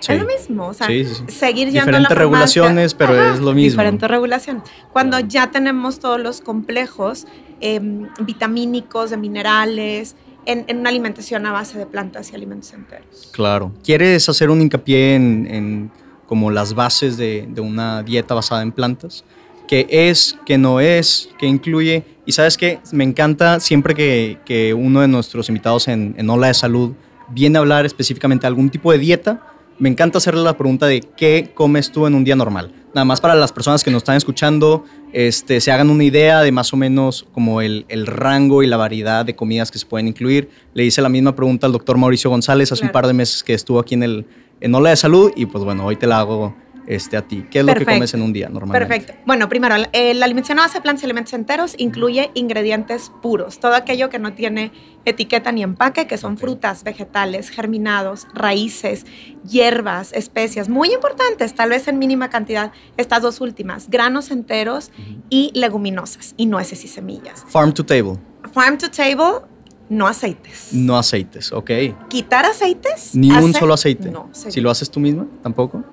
Sí. 0.00 0.14
es 0.14 0.20
lo 0.20 0.26
mismo, 0.26 0.66
o 0.66 0.74
sea, 0.74 0.88
Sí, 0.88 1.04
seguir 1.28 1.68
yendo 1.68 1.82
a 1.82 1.92
la 1.92 1.98
Diferentes 2.00 2.18
regulaciones, 2.18 2.94
pero 2.94 3.14
es 3.14 3.38
lo 3.38 3.52
mismo. 3.52 3.70
Diferentes 3.70 4.10
regulaciones. 4.10 4.64
Cuando 4.92 5.20
ya 5.20 5.52
tenemos 5.52 6.00
todos 6.00 6.20
los 6.20 6.40
complejos 6.40 7.28
em, 7.60 8.08
vitamínicos, 8.18 9.10
de 9.10 9.16
minerales, 9.16 10.16
en, 10.46 10.78
una 10.78 10.88
alimentación 10.88 11.44
a 11.46 11.52
base 11.52 11.78
de 11.78 11.86
plantas 11.86 12.32
y 12.32 12.34
alimentos 12.34 12.72
enteros. 12.72 13.30
Claro. 13.32 13.72
¿Quieres 13.84 14.28
hacer 14.28 14.50
un 14.50 14.62
hincapié 14.62 15.14
en, 15.14 15.46
en 15.50 15.90
como 16.26 16.50
las 16.50 16.74
bases 16.74 17.16
de, 17.16 17.46
de 17.48 17.60
una 17.60 18.02
dieta 18.02 18.34
basada 18.34 18.62
en 18.62 18.72
plantas? 18.72 19.24
¿Qué 19.68 19.86
es, 19.90 20.38
qué 20.46 20.58
no 20.58 20.80
es, 20.80 21.28
qué 21.38 21.46
incluye? 21.46 22.04
Y 22.24 22.32
sabes 22.32 22.56
que 22.56 22.78
me 22.92 23.04
encanta 23.04 23.60
siempre 23.60 23.94
que, 23.94 24.38
que 24.44 24.72
uno 24.72 25.00
de 25.00 25.08
nuestros 25.08 25.48
invitados 25.48 25.88
en, 25.88 26.14
en 26.16 26.30
Ola 26.30 26.48
de 26.48 26.54
Salud 26.54 26.92
viene 27.28 27.58
a 27.58 27.60
hablar 27.60 27.84
específicamente 27.84 28.42
de 28.42 28.48
algún 28.48 28.70
tipo 28.70 28.92
de 28.92 28.98
dieta, 28.98 29.42
me 29.78 29.88
encanta 29.88 30.18
hacerle 30.18 30.42
la 30.42 30.56
pregunta 30.56 30.86
de 30.86 31.00
qué 31.00 31.50
comes 31.54 31.90
tú 31.90 32.06
en 32.06 32.14
un 32.14 32.24
día 32.24 32.36
normal. 32.36 32.72
Nada 32.94 33.04
más 33.04 33.20
para 33.20 33.34
las 33.34 33.52
personas 33.52 33.84
que 33.84 33.90
nos 33.90 33.98
están 33.98 34.16
escuchando, 34.16 34.84
este, 35.12 35.60
se 35.60 35.72
hagan 35.72 35.90
una 35.90 36.04
idea 36.04 36.42
de 36.42 36.52
más 36.52 36.72
o 36.72 36.76
menos 36.76 37.26
como 37.32 37.60
el, 37.60 37.86
el 37.88 38.06
rango 38.06 38.62
y 38.62 38.66
la 38.66 38.76
variedad 38.76 39.24
de 39.24 39.34
comidas 39.36 39.70
que 39.70 39.78
se 39.78 39.86
pueden 39.86 40.08
incluir. 40.08 40.50
Le 40.74 40.84
hice 40.84 41.00
la 41.02 41.08
misma 41.08 41.34
pregunta 41.34 41.66
al 41.66 41.72
doctor 41.72 41.96
Mauricio 41.96 42.30
González 42.30 42.72
hace 42.72 42.84
un 42.84 42.92
par 42.92 43.06
de 43.06 43.12
meses 43.12 43.42
que 43.42 43.54
estuvo 43.54 43.78
aquí 43.78 43.94
en 43.94 44.02
el 44.02 44.26
en 44.60 44.74
Ola 44.74 44.90
de 44.90 44.96
Salud 44.96 45.32
y 45.36 45.46
pues 45.46 45.64
bueno, 45.64 45.84
hoy 45.84 45.96
te 45.96 46.06
la 46.06 46.20
hago 46.20 46.54
este, 46.86 47.16
a 47.16 47.22
ti. 47.22 47.44
¿Qué 47.50 47.60
es 47.60 47.64
lo 47.64 47.74
que 47.74 47.84
comes 47.84 48.14
en 48.14 48.22
un 48.22 48.32
día 48.32 48.48
normalmente? 48.48 48.86
Perfecto. 48.86 49.22
Bueno, 49.26 49.48
primero, 49.48 49.76
la- 49.76 49.88
eh, 49.92 50.18
alimentación 50.22 50.58
a 50.58 50.62
base 50.62 50.74
de 50.78 50.80
plantas 50.82 51.02
y 51.02 51.06
alimentos 51.06 51.32
enteros 51.32 51.74
incluye 51.78 52.30
ingredientes 52.34 53.10
puros, 53.22 53.58
todo 53.60 53.74
aquello 53.74 54.08
que 54.10 54.18
no 54.18 54.32
tiene 54.34 54.72
etiqueta 55.04 55.52
ni 55.52 55.62
empaque, 55.62 56.06
que 56.06 56.18
son 56.18 56.36
frutas, 56.38 56.82
vegetales, 56.84 57.50
germinados, 57.50 58.26
raíces, 58.34 59.06
hierbas, 59.48 60.12
especias, 60.12 60.68
muy 60.68 60.92
importantes, 60.92 61.54
tal 61.54 61.70
vez 61.70 61.86
en 61.88 61.98
mínima 61.98 62.28
cantidad, 62.30 62.72
estas 62.96 63.22
dos 63.22 63.40
últimas, 63.40 63.88
granos 63.88 64.30
enteros 64.30 64.90
y 65.30 65.50
leguminosas, 65.54 66.34
y 66.36 66.46
nueces 66.46 66.84
y 66.84 66.88
semillas. 66.88 67.44
Farm 67.48 67.72
to 67.72 67.84
table, 67.84 68.18
Farm 68.52 68.78
to 68.78 68.90
table, 68.90 69.46
no 69.88 70.06
aceites. 70.08 70.70
no 70.72 70.96
aceites, 70.98 71.52
¿ok? 71.52 71.70
Quitar 72.08 72.44
aceites. 72.44 73.14
Ni 73.14 73.30
un 73.30 73.52
solo 73.54 73.74
aceite. 73.74 74.10
No. 74.10 74.28
señor. 74.32 74.52
Si 74.52 74.60
lo 74.60 74.70
haces 74.70 74.90
tú 74.90 74.98
misma, 74.98 75.26
tampoco. 75.42 75.84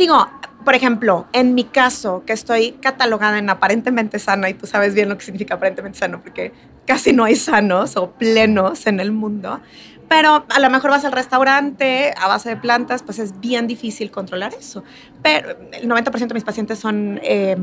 Digo, 0.00 0.26
por 0.64 0.74
ejemplo, 0.74 1.26
en 1.34 1.54
mi 1.54 1.64
caso, 1.64 2.22
que 2.24 2.32
estoy 2.32 2.72
catalogada 2.72 3.36
en 3.36 3.50
aparentemente 3.50 4.18
sana, 4.18 4.48
y 4.48 4.54
tú 4.54 4.66
sabes 4.66 4.94
bien 4.94 5.10
lo 5.10 5.18
que 5.18 5.26
significa 5.26 5.56
aparentemente 5.56 5.98
sano, 5.98 6.22
porque 6.22 6.54
casi 6.86 7.12
no 7.12 7.24
hay 7.24 7.36
sanos 7.36 7.98
o 7.98 8.12
plenos 8.12 8.86
en 8.86 8.98
el 8.98 9.12
mundo, 9.12 9.60
pero 10.08 10.46
a 10.48 10.58
lo 10.58 10.70
mejor 10.70 10.90
vas 10.90 11.04
al 11.04 11.12
restaurante 11.12 12.14
a 12.16 12.28
base 12.28 12.48
de 12.48 12.56
plantas, 12.56 13.02
pues 13.02 13.18
es 13.18 13.40
bien 13.40 13.66
difícil 13.66 14.10
controlar 14.10 14.54
eso. 14.54 14.84
Pero 15.22 15.50
el 15.72 15.86
90% 15.86 16.28
de 16.28 16.34
mis 16.34 16.44
pacientes 16.44 16.78
son 16.78 17.20
eh, 17.22 17.58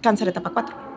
cáncer 0.00 0.28
etapa 0.28 0.52
4. 0.54 0.93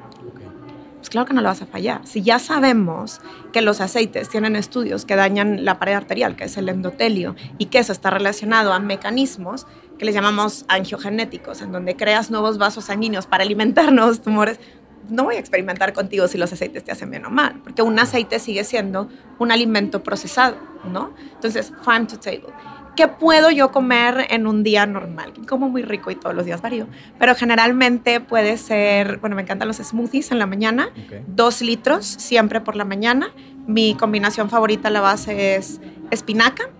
Pues 1.08 1.14
claro 1.14 1.26
que 1.26 1.34
no 1.34 1.40
le 1.40 1.48
vas 1.48 1.62
a 1.62 1.66
fallar. 1.66 2.02
Si 2.06 2.22
ya 2.22 2.38
sabemos 2.38 3.22
que 3.54 3.62
los 3.62 3.80
aceites 3.80 4.28
tienen 4.28 4.58
estudios 4.58 5.06
que 5.06 5.16
dañan 5.16 5.64
la 5.64 5.80
pared 5.80 5.94
arterial, 5.94 6.36
que 6.36 6.44
es 6.44 6.58
el 6.58 6.68
endotelio, 6.68 7.34
y 7.58 7.68
que 7.68 7.80
eso 7.80 7.94
está 7.94 8.10
relacionado 8.10 8.74
a 8.74 8.80
mecanismos 8.80 9.68
que 9.98 10.04
les 10.04 10.14
llamamos 10.14 10.66
angiogenéticos, 10.68 11.62
en 11.62 11.72
donde 11.72 11.96
creas 11.96 12.30
nuevos 12.30 12.58
vasos 12.58 12.84
sanguíneos 12.84 13.26
para 13.26 13.46
alimentar 13.46 13.90
nuevos 13.94 14.22
tumores, 14.22 14.60
no 15.08 15.24
voy 15.24 15.36
a 15.36 15.40
experimentar 15.40 15.94
contigo 15.94 16.28
si 16.28 16.38
los 16.38 16.52
aceites 16.52 16.84
te 16.84 16.92
hacen 16.92 17.10
bien 17.10 17.24
o 17.24 17.30
mal, 17.30 17.62
porque 17.64 17.84
un 17.84 17.98
aceite 17.98 18.40
sigue 18.40 18.66
siendo 18.66 19.08
un 19.40 19.54
alimento 19.54 20.04
procesado, 20.04 20.58
¿no? 20.92 21.14
Entonces, 21.36 21.72
farm 21.84 22.08
to 22.08 22.20
table. 22.20 22.54
¿Qué 22.98 23.08
puedo 23.08 23.52
yo 23.52 23.72
comer 23.72 24.26
en 24.32 24.48
un 24.48 24.64
día 24.64 24.88
normal? 24.88 25.32
Como 25.48 25.70
muy 25.70 25.84
rico 25.84 26.10
y 26.10 26.16
todos 26.16 26.36
los 26.36 26.46
días 26.46 26.64
varío, 26.64 26.88
pero 27.20 27.36
generalmente 27.36 28.20
puede 28.22 28.58
ser, 28.58 29.20
bueno, 29.20 29.36
me 29.36 29.44
encantan 29.44 29.68
los 29.68 29.78
smoothies 29.78 30.32
en 30.32 30.40
la 30.40 30.48
mañana, 30.48 30.90
dos 31.28 31.62
litros 31.62 32.08
siempre 32.08 32.60
por 32.60 32.76
la 32.76 32.86
mañana. 32.86 33.30
Mi 33.68 33.94
combinación 33.94 34.50
favorita, 34.50 34.90
la 34.90 35.02
base 35.02 35.58
es 35.58 35.80
espinaca, 36.10 36.72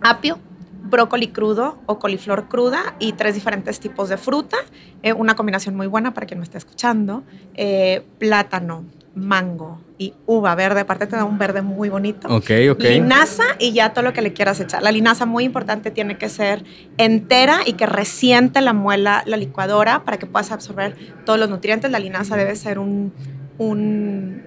apio, 0.00 0.38
brócoli 0.84 1.26
crudo 1.26 1.80
o 1.86 1.98
coliflor 1.98 2.46
cruda 2.46 2.94
y 3.00 3.14
tres 3.14 3.34
diferentes 3.34 3.80
tipos 3.80 4.08
de 4.10 4.18
fruta. 4.18 4.58
Eh, 5.02 5.12
una 5.12 5.34
combinación 5.34 5.74
muy 5.74 5.88
buena 5.88 6.14
para 6.14 6.28
quien 6.28 6.38
me 6.38 6.44
esté 6.44 6.58
escuchando. 6.58 7.24
Eh, 7.54 8.06
plátano, 8.20 8.84
mango 9.16 9.80
y 10.02 10.14
uva 10.26 10.54
verde. 10.54 10.80
Aparte 10.80 11.06
te 11.06 11.16
da 11.16 11.24
un 11.24 11.38
verde 11.38 11.62
muy 11.62 11.88
bonito. 11.88 12.28
Ok, 12.28 12.50
ok. 12.72 12.80
Linaza 12.80 13.44
y 13.58 13.72
ya 13.72 13.92
todo 13.92 14.04
lo 14.04 14.12
que 14.12 14.22
le 14.22 14.32
quieras 14.32 14.58
echar. 14.58 14.82
La 14.82 14.90
linaza 14.90 15.26
muy 15.26 15.44
importante 15.44 15.90
tiene 15.90 16.18
que 16.18 16.28
ser 16.28 16.64
entera 16.96 17.60
y 17.64 17.74
que 17.74 17.86
resiente 17.86 18.60
la 18.60 18.72
muela 18.72 19.22
la 19.26 19.36
licuadora 19.36 20.04
para 20.04 20.18
que 20.18 20.26
puedas 20.26 20.50
absorber 20.50 20.96
todos 21.24 21.38
los 21.38 21.48
nutrientes. 21.48 21.90
La 21.90 21.98
linaza 21.98 22.36
debe 22.36 22.56
ser 22.56 22.78
un, 22.78 23.12
un 23.58 24.42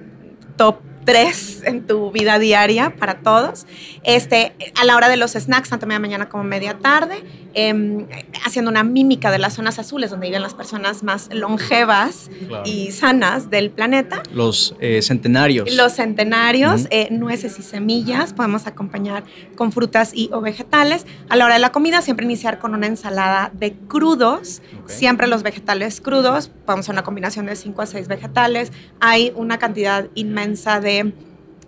top 0.58 0.78
tres 1.06 1.62
en 1.66 1.86
tu 1.86 2.12
vida 2.12 2.40
diaria 2.40 2.96
para 2.96 3.20
todos. 3.20 3.66
Este, 4.04 4.54
a 4.80 4.86
la 4.86 4.96
hora 4.96 5.08
de 5.08 5.18
los 5.18 5.32
snacks, 5.34 5.70
tanto 5.70 5.86
media 5.86 6.00
mañana 6.00 6.30
como 6.30 6.44
media 6.44 6.78
tarde, 6.80 7.24
em, 7.54 8.08
haciendo 8.44 8.72
una 8.72 8.84
mímica 8.84 9.32
de 9.32 9.40
las 9.40 9.54
zonas 9.54 9.80
azules 9.80 10.10
donde 10.10 10.28
viven 10.28 10.42
las 10.42 10.54
personas 10.54 11.04
más 11.04 11.30
longevas 11.32 12.30
y 12.66 12.92
sanas 12.92 13.50
del 13.50 13.70
planeta. 13.70 14.24
Los 14.34 14.76
eh, 14.80 15.02
centenarios. 15.02 15.74
Los 15.74 15.94
centenarios, 15.94 16.88
eh, 16.90 17.08
nueces 17.12 17.60
y 17.60 17.64
semillas, 17.64 18.34
podemos 18.34 18.68
acompañar 18.68 19.24
con 19.56 19.72
frutas 19.72 20.12
y 20.14 20.30
o 20.34 20.42
vegetales. 20.42 21.06
A 21.30 21.36
la 21.36 21.46
hora 21.46 21.54
de 21.54 21.62
la 21.62 21.72
comida, 21.72 22.02
siempre 22.02 22.26
iniciar 22.26 22.60
con 22.60 22.74
una 22.74 22.88
ensalada 22.88 23.52
de 23.54 23.74
crudos, 23.74 24.62
siempre 24.88 25.28
los 25.28 25.44
vegetales 25.44 26.02
crudos, 26.02 26.50
podemos 26.66 26.86
hacer 26.86 26.94
una 26.94 27.04
combinación 27.04 27.46
de 27.46 27.56
5 27.56 27.82
a 27.82 27.86
6 27.86 28.08
vegetales. 28.08 28.72
Hay 29.00 29.32
una 29.36 29.60
cantidad 29.60 30.08
inmensa 30.16 30.80
de 30.80 30.95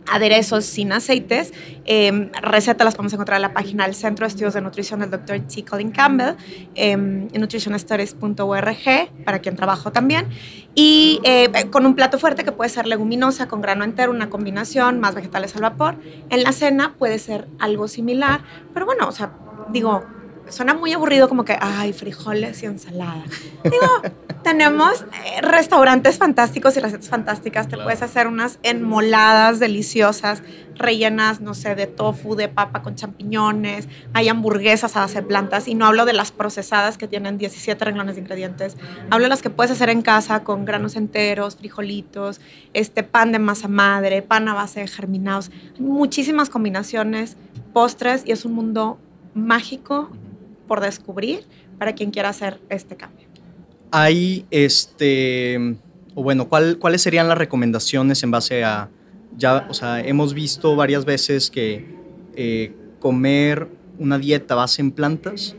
aderezos 0.08 0.66
sin 0.66 0.92
aceites. 0.92 1.54
Eh, 1.86 2.32
recetas 2.42 2.86
las 2.86 2.96
podemos 2.96 3.14
encontrar 3.14 3.38
en 3.38 3.44
la 3.44 3.54
página 3.54 3.86
del 3.86 3.96
Centro 3.96 4.26
de 4.26 4.30
Estudios 4.30 4.54
de 4.54 4.62
Nutrición 4.62 5.00
del 5.00 5.12
Dr. 5.12 5.40
T. 5.42 5.66
Colin 5.66 5.92
Campbell, 5.92 6.36
eh, 6.76 6.92
en 6.92 7.30
nutritionstudies.org, 7.34 9.24
para 9.26 9.40
quien 9.40 9.56
trabajo 9.56 9.92
también. 9.92 10.28
Y 10.76 11.20
eh, 11.24 11.50
con 11.72 11.86
un 11.86 11.96
plato 11.96 12.20
fuerte 12.20 12.44
que 12.44 12.52
puede 12.52 12.70
ser 12.70 12.88
leguminosa 12.88 13.48
con 13.48 13.62
grano 13.62 13.84
entero, 13.84 14.12
una 14.12 14.30
combinación, 14.30 15.00
más 15.00 15.16
vegetales 15.16 15.56
al 15.56 15.62
vapor. 15.62 15.96
En 16.30 16.44
la 16.44 16.52
cena 16.52 16.96
puede 16.98 17.20
ser 17.20 17.48
algo 17.60 17.88
similar, 17.88 18.42
pero 18.74 18.86
bueno, 18.86 19.08
o 19.08 19.12
sea, 19.12 19.32
digo, 19.72 20.06
suena 20.50 20.74
muy 20.74 20.94
aburrido 20.94 21.30
como 21.30 21.46
que, 21.46 21.58
ay, 21.60 21.94
frijoles 21.94 22.62
y 22.64 22.66
ensalada. 22.66 23.24
Digo, 23.64 23.88
tenemos 24.44 25.02
eh, 25.02 25.42
restaurantes 25.42 26.18
fantásticos 26.18 26.78
y 26.78 26.80
recetas 26.80 27.10
fantásticas. 27.10 27.68
Te 27.68 27.78
puedes 27.78 28.02
hacer 28.02 28.28
unas 28.28 28.60
enmoladas 28.64 29.60
deliciosas, 29.60 30.44
rellenas, 30.76 31.42
no 31.42 31.54
sé, 31.54 31.76
de 31.76 31.88
tofu, 31.88 32.36
de 32.36 32.48
papa 32.48 32.82
con 32.82 32.96
champiñones. 32.96 33.88
Hay 34.14 34.30
hamburguesas 34.30 34.96
a 34.96 35.02
base 35.02 35.22
de 35.22 35.28
plantas. 35.28 35.68
Y 35.68 35.76
no 35.76 35.86
hablo 35.86 36.06
de 36.06 36.14
las 36.14 36.32
procesadas 36.32 36.98
que 36.98 37.08
tienen 37.08 37.38
17 37.38 37.84
renglones 37.84 38.16
de 38.16 38.22
ingredientes. 38.22 38.78
Hablo 39.10 39.26
de 39.26 39.30
las 39.30 39.42
que 39.42 39.50
puedes 39.50 39.72
hacer 39.72 39.90
en 39.90 40.02
casa 40.02 40.44
con 40.44 40.66
granos 40.66 40.96
enteros, 40.96 41.58
frijolitos, 41.58 42.42
este 42.74 43.04
pan 43.04 43.32
de 43.32 43.40
masa 43.40 43.68
madre, 43.68 44.22
pan 44.22 44.48
a 44.48 44.54
base 44.54 44.82
de 44.82 44.88
germinados. 44.88 45.52
Hay 45.76 45.82
muchísimas 45.82 46.50
combinaciones, 46.50 47.38
postres 47.74 48.24
y 48.26 48.32
es 48.32 48.46
un 48.46 48.54
mundo 48.54 48.98
mágico 49.34 50.10
por 50.68 50.82
descubrir 50.82 51.46
para 51.78 51.94
quien 51.96 52.12
quiera 52.12 52.30
hacer 52.30 52.60
este 52.70 52.96
cambio. 52.96 53.28
Hay, 53.92 54.46
este, 54.52 55.78
o 56.14 56.24
bueno, 56.24 56.50
¿cuáles 56.50 57.02
serían 57.02 57.28
las 57.28 57.38
recomendaciones 57.38 58.22
en 58.24 58.32
base 58.32 58.64
a, 58.64 58.90
ya, 59.38 59.66
o 59.70 59.74
sea, 59.74 60.02
hemos 60.02 60.34
visto 60.34 60.76
varias 60.76 61.06
veces 61.06 61.50
que 61.50 61.86
eh, 62.36 62.74
comer 63.00 63.68
una 64.00 64.18
dieta 64.18 64.56
base 64.56 64.82
en 64.82 64.92
plantas, 64.92 65.56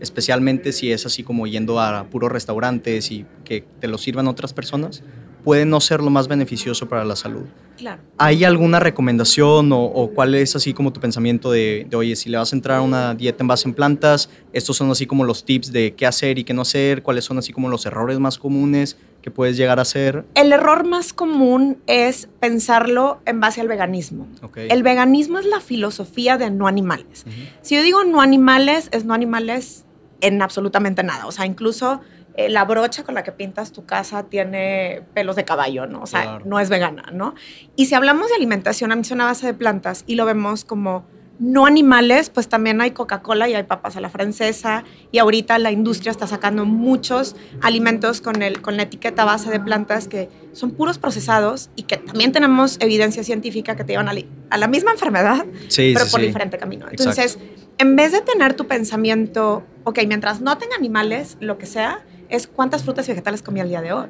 especialmente 0.00 0.72
si 0.72 0.92
es 0.92 1.06
así 1.06 1.22
como 1.22 1.46
yendo 1.46 1.80
a 1.80 2.04
puros 2.04 2.30
restaurantes 2.30 3.10
y 3.10 3.26
que 3.44 3.64
te 3.80 3.88
lo 3.88 3.98
sirvan 3.98 4.28
otras 4.28 4.52
personas, 4.52 5.02
puede 5.44 5.64
no 5.64 5.80
ser 5.80 6.00
lo 6.02 6.10
más 6.10 6.28
beneficioso 6.28 6.88
para 6.88 7.04
la 7.04 7.16
salud. 7.16 7.44
Claro. 7.76 8.02
¿Hay 8.18 8.44
alguna 8.44 8.78
recomendación 8.78 9.70
o, 9.72 10.10
cuál 10.14 10.34
es 10.34 10.54
así 10.54 10.74
como 10.74 10.92
tu 10.92 11.00
pensamiento 11.00 11.50
de, 11.50 11.88
oye, 11.94 12.14
si 12.14 12.28
le 12.28 12.36
vas 12.36 12.52
a 12.52 12.56
entrar 12.56 12.78
a 12.78 12.82
una 12.82 13.14
dieta 13.14 13.42
en 13.42 13.48
base 13.48 13.66
en 13.66 13.74
plantas, 13.74 14.28
estos 14.52 14.76
son 14.76 14.90
así 14.90 15.06
como 15.06 15.24
los 15.24 15.44
tips 15.44 15.72
de 15.72 15.94
qué 15.94 16.06
hacer 16.06 16.38
y 16.38 16.44
qué 16.44 16.52
no 16.52 16.62
hacer, 16.62 17.02
cuáles 17.02 17.24
son 17.24 17.38
así 17.38 17.52
como 17.52 17.70
los 17.70 17.86
errores 17.86 18.18
más 18.18 18.36
comunes 18.38 18.98
que 19.22 19.30
puedes 19.30 19.56
llegar 19.56 19.78
a 19.78 19.82
hacer? 19.82 20.26
El 20.34 20.52
error 20.52 20.86
más 20.86 21.12
común 21.14 21.78
es 21.86 22.28
pensarlo 22.38 23.20
en 23.24 23.40
base 23.40 23.62
al 23.62 23.68
veganismo. 23.68 24.26
El 24.54 24.82
veganismo 24.82 25.38
es 25.38 25.46
la 25.46 25.60
filosofía 25.60 26.36
de 26.36 26.50
no 26.50 26.66
animales. 26.66 27.24
Si 27.62 27.76
yo 27.76 27.82
digo 27.82 28.04
no 28.04 28.20
animales, 28.20 28.88
es 28.92 29.04
no 29.04 29.14
animales 29.14 29.84
en 30.20 30.42
absolutamente 30.42 31.02
nada. 31.02 31.26
O 31.26 31.32
sea, 31.32 31.46
incluso 31.46 32.00
eh, 32.36 32.48
la 32.48 32.64
brocha 32.64 33.04
con 33.04 33.14
la 33.14 33.22
que 33.22 33.32
pintas 33.32 33.72
tu 33.72 33.84
casa 33.84 34.24
tiene 34.24 35.02
pelos 35.14 35.36
de 35.36 35.44
caballo, 35.44 35.86
¿no? 35.86 36.02
O 36.02 36.06
sea, 36.06 36.40
no 36.44 36.60
es 36.60 36.68
vegana, 36.68 37.04
¿no? 37.12 37.34
Y 37.76 37.86
si 37.86 37.94
hablamos 37.94 38.28
de 38.28 38.36
alimentación, 38.36 38.92
a 38.92 38.96
mí 38.96 39.02
una 39.10 39.24
base 39.24 39.46
de 39.46 39.54
plantas 39.54 40.04
y 40.06 40.14
lo 40.14 40.24
vemos 40.24 40.64
como 40.64 41.04
no 41.40 41.64
animales, 41.64 42.28
pues 42.28 42.48
también 42.48 42.82
hay 42.82 42.90
Coca-Cola 42.90 43.48
y 43.48 43.54
hay 43.54 43.62
papas 43.62 43.96
a 43.96 44.00
la 44.02 44.10
francesa 44.10 44.84
y 45.10 45.18
ahorita 45.18 45.58
la 45.58 45.72
industria 45.72 46.12
está 46.12 46.26
sacando 46.26 46.66
muchos 46.66 47.34
alimentos 47.62 48.20
con, 48.20 48.42
el, 48.42 48.60
con 48.60 48.76
la 48.76 48.82
etiqueta 48.82 49.24
base 49.24 49.50
de 49.50 49.58
plantas 49.58 50.06
que 50.06 50.28
son 50.52 50.72
puros 50.72 50.98
procesados 50.98 51.70
y 51.76 51.84
que 51.84 51.96
también 51.96 52.32
tenemos 52.32 52.76
evidencia 52.80 53.24
científica 53.24 53.74
que 53.74 53.84
te 53.84 53.94
llevan 53.94 54.08
a, 54.50 54.56
la 54.58 54.68
misma 54.68 54.92
enfermedad, 54.92 55.46
pero 55.74 56.06
por 56.10 56.20
diferente 56.20 56.58
camino. 56.58 56.86
Entonces, 56.90 57.38
en 57.78 57.96
vez 57.96 58.12
de 58.12 58.20
tener 58.20 58.52
tu 58.52 58.66
pensamiento, 58.66 59.64
ok, 59.84 60.00
mientras 60.06 60.42
no 60.42 60.58
tenga 60.58 60.76
animales, 60.76 61.38
lo 61.40 61.56
que 61.56 61.64
sea, 61.64 62.04
es 62.30 62.46
cuántas 62.46 62.84
frutas 62.84 63.08
y 63.08 63.12
vegetales 63.12 63.42
comí 63.42 63.60
el 63.60 63.68
día 63.68 63.82
de 63.82 63.92
hoy. 63.92 64.06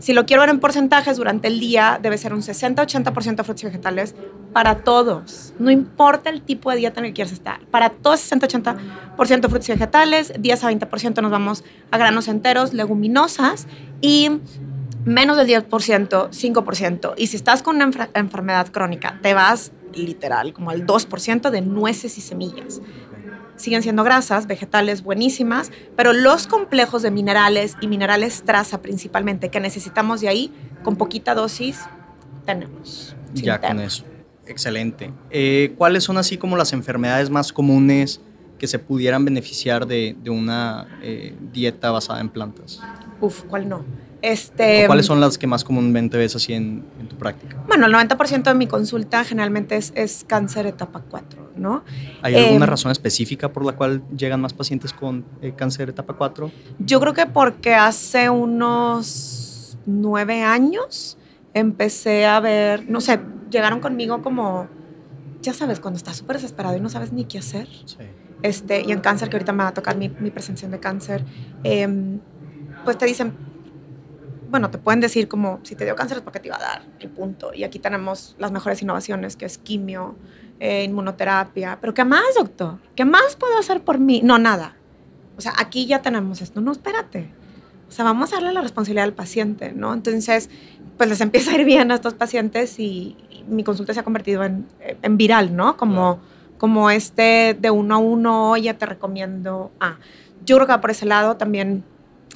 Si 0.00 0.12
lo 0.12 0.26
quiero 0.26 0.40
ver 0.40 0.50
en 0.50 0.60
porcentajes, 0.60 1.16
durante 1.16 1.48
el 1.48 1.60
día 1.60 1.98
debe 2.02 2.18
ser 2.18 2.34
un 2.34 2.40
60-80% 2.40 3.36
de 3.36 3.44
frutas 3.44 3.62
y 3.62 3.66
vegetales 3.66 4.14
para 4.52 4.78
todos. 4.78 5.52
No 5.58 5.70
importa 5.70 6.30
el 6.30 6.42
tipo 6.42 6.70
de 6.70 6.78
dieta 6.78 7.00
en 7.00 7.06
el 7.06 7.12
que 7.12 7.16
quieras 7.16 7.32
estar. 7.32 7.60
Para 7.66 7.90
todos, 7.90 8.20
60-80% 8.32 9.40
de 9.40 9.48
frutas 9.48 9.68
y 9.68 9.72
vegetales, 9.72 10.32
10 10.38 10.64
a 10.64 10.70
20% 10.70 11.22
nos 11.22 11.30
vamos 11.30 11.64
a 11.90 11.98
granos 11.98 12.28
enteros, 12.28 12.72
leguminosas 12.72 13.66
y 14.00 14.30
menos 15.04 15.36
del 15.36 15.46
10%, 15.46 15.68
5%. 16.30 17.14
Y 17.16 17.26
si 17.28 17.36
estás 17.36 17.62
con 17.62 17.76
una 17.76 17.90
enfermedad 18.14 18.68
crónica, 18.68 19.18
te 19.22 19.34
vas 19.34 19.72
literal 19.94 20.52
como 20.52 20.70
al 20.70 20.86
2% 20.86 21.50
de 21.50 21.60
nueces 21.60 22.18
y 22.18 22.20
semillas 22.20 22.80
siguen 23.58 23.82
siendo 23.82 24.04
grasas, 24.04 24.46
vegetales 24.46 25.02
buenísimas, 25.02 25.70
pero 25.96 26.12
los 26.12 26.46
complejos 26.46 27.02
de 27.02 27.10
minerales 27.10 27.76
y 27.80 27.86
minerales 27.86 28.42
traza 28.44 28.80
principalmente 28.80 29.50
que 29.50 29.60
necesitamos 29.60 30.20
de 30.20 30.28
ahí, 30.28 30.52
con 30.82 30.96
poquita 30.96 31.34
dosis, 31.34 31.80
tenemos. 32.46 33.14
Ya 33.34 33.60
con 33.60 33.80
eso. 33.80 34.04
Excelente. 34.46 35.12
Eh, 35.30 35.74
¿Cuáles 35.76 36.04
son 36.04 36.16
así 36.16 36.38
como 36.38 36.56
las 36.56 36.72
enfermedades 36.72 37.28
más 37.28 37.52
comunes 37.52 38.22
que 38.58 38.66
se 38.66 38.78
pudieran 38.78 39.24
beneficiar 39.24 39.86
de, 39.86 40.16
una 40.28 40.98
eh, 41.02 41.36
dieta 41.52 41.90
basada 41.90 42.20
en 42.20 42.30
plantas? 42.30 42.80
Uf, 43.20 43.42
¿cuál 43.42 43.68
no? 43.68 43.84
Este, 44.20 44.84
¿Cuáles 44.86 45.06
son 45.06 45.20
las 45.20 45.38
que 45.38 45.46
más 45.46 45.62
comúnmente 45.62 46.18
ves 46.18 46.34
así 46.34 46.52
en, 46.52 46.82
tu 47.08 47.16
práctica? 47.16 47.56
Bueno, 47.68 47.86
el 47.86 47.94
90% 47.94 48.42
de 48.42 48.54
mi 48.54 48.66
consulta 48.66 49.24
generalmente 49.24 49.76
es, 49.76 50.24
cáncer 50.26 50.66
etapa 50.66 51.02
4, 51.08 51.52
¿no? 51.56 51.84
¿Hay 52.22 52.34
alguna 52.34 52.64
em, 52.64 52.70
razón 52.70 52.90
específica 52.90 53.52
por 53.52 53.64
la 53.64 53.72
cual 53.72 54.02
llegan 54.16 54.40
más 54.40 54.52
pacientes 54.52 54.92
con 54.92 55.24
eh, 55.40 55.52
cáncer 55.56 55.88
etapa 55.88 56.14
4? 56.14 56.50
Yo 56.80 57.00
creo 57.00 57.14
que 57.14 57.26
porque 57.26 57.74
hace 57.74 58.28
unos 58.28 59.78
nueve 59.86 60.42
años 60.42 61.16
empecé 61.54 62.26
a 62.26 62.40
ver, 62.40 62.90
no 62.90 63.00
sé, 63.00 63.20
llegaron 63.50 63.80
conmigo 63.80 64.20
como, 64.20 64.66
ya 65.42 65.54
sabes, 65.54 65.78
cuando 65.78 65.96
estás 65.96 66.16
súper 66.16 66.36
desesperado 66.36 66.76
y 66.76 66.80
no 66.80 66.88
sabes 66.88 67.12
ni 67.12 67.24
qué 67.24 67.38
hacer. 67.38 67.68
Sí. 67.84 67.98
Este, 68.42 68.82
y 68.86 68.92
en 68.92 69.00
cáncer, 69.00 69.28
que 69.28 69.36
ahorita 69.36 69.52
me 69.52 69.64
va 69.64 69.70
a 69.70 69.74
tocar 69.74 69.96
mi, 69.96 70.08
mi 70.08 70.30
presencia 70.30 70.68
de 70.68 70.78
cáncer, 70.78 71.24
em, 71.64 72.20
pues 72.84 72.96
te 72.96 73.06
dicen, 73.06 73.32
bueno, 74.50 74.70
te 74.70 74.78
pueden 74.78 75.00
decir 75.00 75.28
como, 75.28 75.60
si 75.62 75.74
te 75.74 75.84
dio 75.84 75.94
cáncer 75.94 76.18
es 76.18 76.22
porque 76.22 76.40
te 76.40 76.48
iba 76.48 76.56
a 76.56 76.60
dar, 76.60 76.82
y 77.00 77.06
punto. 77.06 77.52
Y 77.52 77.64
aquí 77.64 77.78
tenemos 77.78 78.34
las 78.38 78.50
mejores 78.50 78.80
innovaciones, 78.82 79.36
que 79.36 79.44
es 79.44 79.58
quimio, 79.58 80.16
eh, 80.60 80.84
inmunoterapia. 80.84 81.78
Pero 81.80 81.94
¿qué 81.94 82.04
más, 82.04 82.34
doctor? 82.36 82.78
¿Qué 82.96 83.04
más 83.04 83.36
puedo 83.36 83.58
hacer 83.58 83.82
por 83.82 83.98
mí? 83.98 84.20
No, 84.24 84.38
nada. 84.38 84.76
O 85.36 85.40
sea, 85.40 85.52
aquí 85.58 85.86
ya 85.86 86.02
tenemos 86.02 86.40
esto. 86.40 86.60
No, 86.60 86.72
espérate. 86.72 87.30
O 87.88 87.92
sea, 87.92 88.04
vamos 88.04 88.32
a 88.32 88.36
darle 88.36 88.52
la 88.52 88.60
responsabilidad 88.60 89.04
al 89.04 89.14
paciente, 89.14 89.72
¿no? 89.72 89.94
Entonces, 89.94 90.50
pues 90.96 91.08
les 91.08 91.20
empieza 91.20 91.52
a 91.52 91.54
ir 91.54 91.64
bien 91.64 91.90
a 91.90 91.94
estos 91.94 92.14
pacientes 92.14 92.78
y, 92.78 93.16
mi 93.48 93.64
consulta 93.64 93.94
se 93.94 94.00
ha 94.00 94.02
convertido 94.02 94.44
en, 94.44 94.66
en 95.00 95.16
viral, 95.16 95.56
¿no? 95.56 95.78
Como, 95.78 96.20
como 96.58 96.90
este 96.90 97.56
de 97.58 97.70
uno 97.70 97.94
a 97.94 97.98
uno, 97.98 98.56
ya 98.58 98.74
te 98.74 98.84
recomiendo. 98.84 99.70
Ah, 99.80 99.96
yo 100.44 100.56
creo 100.56 100.66
que 100.66 100.78
por 100.78 100.90
ese 100.90 101.06
lado 101.06 101.38
también 101.38 101.82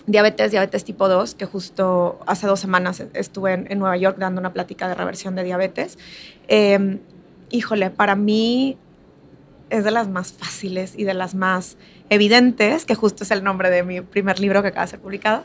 diabetes, 0.07 0.51
diabetes 0.51 0.85
tipo 0.85 1.09
2, 1.09 1.35
que 1.35 1.47
justo 1.47 2.21
hace 2.27 2.47
dos 2.47 2.61
semanas 2.61 3.03
estuve 3.15 3.53
en, 3.55 3.79
Nueva 3.79 3.97
York 3.97 4.17
dando 4.19 4.41
una 4.41 4.53
plática 4.53 4.89
de 4.89 4.95
reversión 4.95 5.35
de 5.35 5.45
diabetes. 5.45 5.99
Em, 6.49 7.01
híjole, 7.51 7.91
para 7.91 8.17
mí 8.17 8.77
es 9.71 9.85
de 9.85 9.91
las 9.91 10.09
más 10.09 10.33
fáciles 10.33 10.95
y 10.97 11.05
de 11.05 11.15
las 11.15 11.35
más 11.35 11.79
evidentes, 12.11 12.85
que 12.85 12.95
justo 12.95 13.25
es 13.25 13.31
el 13.31 13.43
nombre 13.43 13.71
de 13.71 13.83
mi 13.83 14.03
primer 14.03 14.39
libro 14.39 14.61
que 14.61 14.69
acaba 14.69 14.85
de 14.85 14.91
ser 14.91 15.01
publicado. 15.01 15.45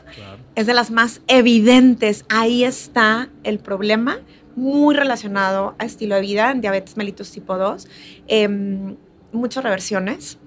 Es 0.54 0.66
de 0.66 0.74
las 0.74 0.90
más 0.90 1.22
evidentes. 1.28 2.26
Ahí 2.28 2.62
está 2.62 3.30
el 3.42 3.58
problema, 3.58 4.18
muy 4.54 4.94
relacionado 4.94 5.74
a 5.78 5.84
estilo 5.86 6.16
de 6.16 6.20
vida 6.20 6.50
en 6.50 6.60
diabetes 6.60 6.96
mellitus 6.96 7.30
tipo 7.30 7.56
2. 7.56 7.88
Em, 8.26 8.96
muchas 9.32 9.64
reversiones 9.64 10.38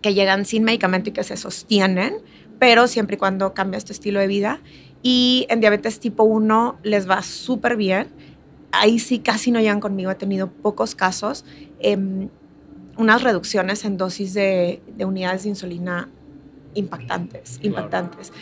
que 0.00 0.14
llegan 0.14 0.44
sin 0.44 0.64
medicamento 0.64 1.10
y 1.10 1.12
que 1.12 1.24
se 1.24 1.36
sostienen 1.36 2.14
pero 2.62 2.86
siempre 2.86 3.16
y 3.16 3.18
cuando 3.18 3.54
cambias 3.54 3.84
tu 3.84 3.92
estilo 3.92 4.20
de 4.20 4.28
vida. 4.28 4.60
Y 5.02 5.46
en 5.50 5.58
diabetes 5.58 5.98
tipo 5.98 6.22
1 6.22 6.78
les 6.84 7.10
va 7.10 7.20
súper 7.22 7.76
bien. 7.76 8.06
Ahí 8.70 9.00
sí 9.00 9.18
casi 9.18 9.50
no 9.50 9.58
llegan 9.58 9.80
conmigo, 9.80 10.12
he 10.12 10.14
tenido 10.14 10.46
pocos 10.48 10.94
casos. 10.94 11.44
Em, 11.80 12.28
unas 12.96 13.24
reducciones 13.24 13.84
en 13.84 13.96
dosis 13.96 14.32
de, 14.34 14.80
unidades 15.00 15.42
de 15.42 15.48
insulina 15.48 16.08
impactantes, 16.74 17.58
impactantes. 17.62 18.32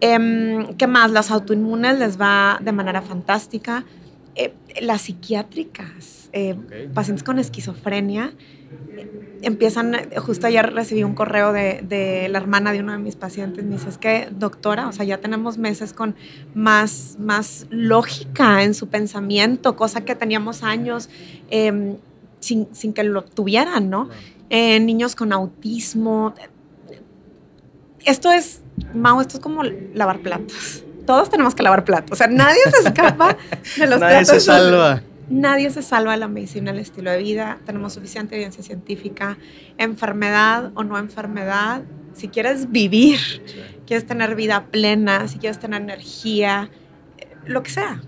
Em, 0.00 0.74
¿Qué 0.74 0.86
más? 0.86 1.10
Las 1.10 1.30
autoinmunes 1.30 1.98
les 1.98 2.20
va 2.20 2.58
de 2.62 2.72
manera 2.72 3.00
fantástica. 3.00 3.86
Eh, 4.34 4.52
las 4.82 5.00
psiquiátricas, 5.00 6.28
eh, 6.34 6.54
pacientes 6.92 7.24
con 7.24 7.38
esquizofrenia, 7.38 8.34
empiezan, 9.42 9.96
justo 10.18 10.46
ayer 10.46 10.72
recibí 10.72 11.02
un 11.02 11.14
correo 11.14 11.52
de, 11.52 12.28
la 12.30 12.38
hermana 12.38 12.72
de 12.72 12.80
uno 12.80 12.92
de 12.92 12.98
mis 12.98 13.16
pacientes, 13.16 13.64
me 13.64 13.76
dice, 13.76 13.88
es 13.88 13.98
que 13.98 14.28
doctora, 14.30 14.88
o 14.88 14.92
sea, 14.92 15.04
ya 15.04 15.18
tenemos 15.18 15.58
meses 15.58 15.92
con 15.92 16.14
más, 16.54 17.16
más 17.18 17.66
lógica 17.70 18.62
en 18.62 18.74
su 18.74 18.88
pensamiento, 18.88 19.76
cosa 19.76 20.02
que 20.02 20.14
teníamos 20.14 20.62
años 20.62 21.08
em, 21.50 21.96
sin, 22.40 22.92
que 22.92 23.02
lo 23.02 23.22
tuvieran, 23.22 23.90
¿no? 23.90 24.08
Eh, 24.50 24.80
niños 24.80 25.14
con 25.14 25.32
autismo. 25.32 26.34
Esto 28.04 28.32
es, 28.32 28.62
Mau, 28.94 29.20
esto 29.20 29.36
es 29.36 29.42
como 29.42 29.62
lavar 29.62 30.20
platos. 30.20 30.84
Todos 31.06 31.30
tenemos 31.30 31.54
que 31.54 31.62
lavar 31.62 31.84
platos. 31.84 32.12
O 32.12 32.16
sea, 32.16 32.26
nadie 32.26 32.60
se 32.70 32.88
escapa 32.88 33.36
de 33.76 33.86
los 33.86 34.00
nadie 34.00 34.24
se 34.24 34.40
salva. 34.40 35.02
Nadie 35.30 35.70
se 35.70 35.82
salva 35.82 36.10
de 36.12 36.18
la 36.18 36.26
medicina, 36.26 36.72
el 36.72 36.80
estilo 36.80 37.12
de 37.12 37.18
vida. 37.18 37.60
Tenemos 37.64 37.92
suficiente 37.92 38.34
evidencia 38.34 38.64
científica. 38.64 39.38
Enfermedad 39.78 40.72
o 40.74 40.82
no 40.82 40.98
enfermedad. 40.98 41.84
Si 42.14 42.26
quieres 42.26 42.72
vivir, 42.72 43.20
quieres 43.86 44.04
tener 44.06 44.34
vida 44.34 44.66
plena, 44.72 45.28
si 45.28 45.38
quieres 45.38 45.60
tener 45.60 45.80
energía, 45.80 46.68
eh, 47.18 47.28
lo 47.46 47.62
que 47.62 47.70
sea. 47.70 48.02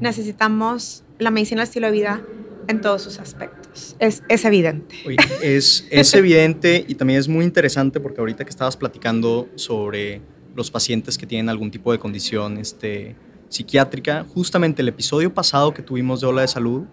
Necesitamos 0.00 1.02
la 1.18 1.30
medicina, 1.30 1.62
el 1.62 1.68
estilo 1.68 1.86
de 1.86 1.92
vida 1.92 2.22
en 2.68 2.82
todos 2.82 3.02
sus 3.02 3.18
aspectos. 3.18 3.96
Es, 3.98 4.22
es 4.28 4.44
evidente. 4.44 4.94
es, 5.42 5.86
es 5.90 6.14
evidente 6.14 6.84
y 6.86 6.94
también 6.94 7.18
es 7.18 7.26
muy 7.26 7.46
interesante 7.46 8.00
porque 8.00 8.20
ahorita 8.20 8.44
que 8.44 8.50
estabas 8.50 8.76
platicando 8.76 9.48
sobre 9.54 10.20
los 10.54 10.70
pacientes 10.70 11.16
que 11.16 11.26
tienen 11.26 11.48
algún 11.48 11.70
tipo 11.70 11.90
de 11.90 11.98
condición, 11.98 12.58
este, 12.58 13.16
psiquiátrica. 13.50 14.24
Justamente 14.32 14.80
el 14.80 14.88
episodio 14.88 15.34
pasado 15.34 15.74
que 15.74 15.82
tuvimos 15.82 16.22
de 16.22 16.26
Ola 16.28 16.40
de 16.42 16.48
Salud, 16.48 16.84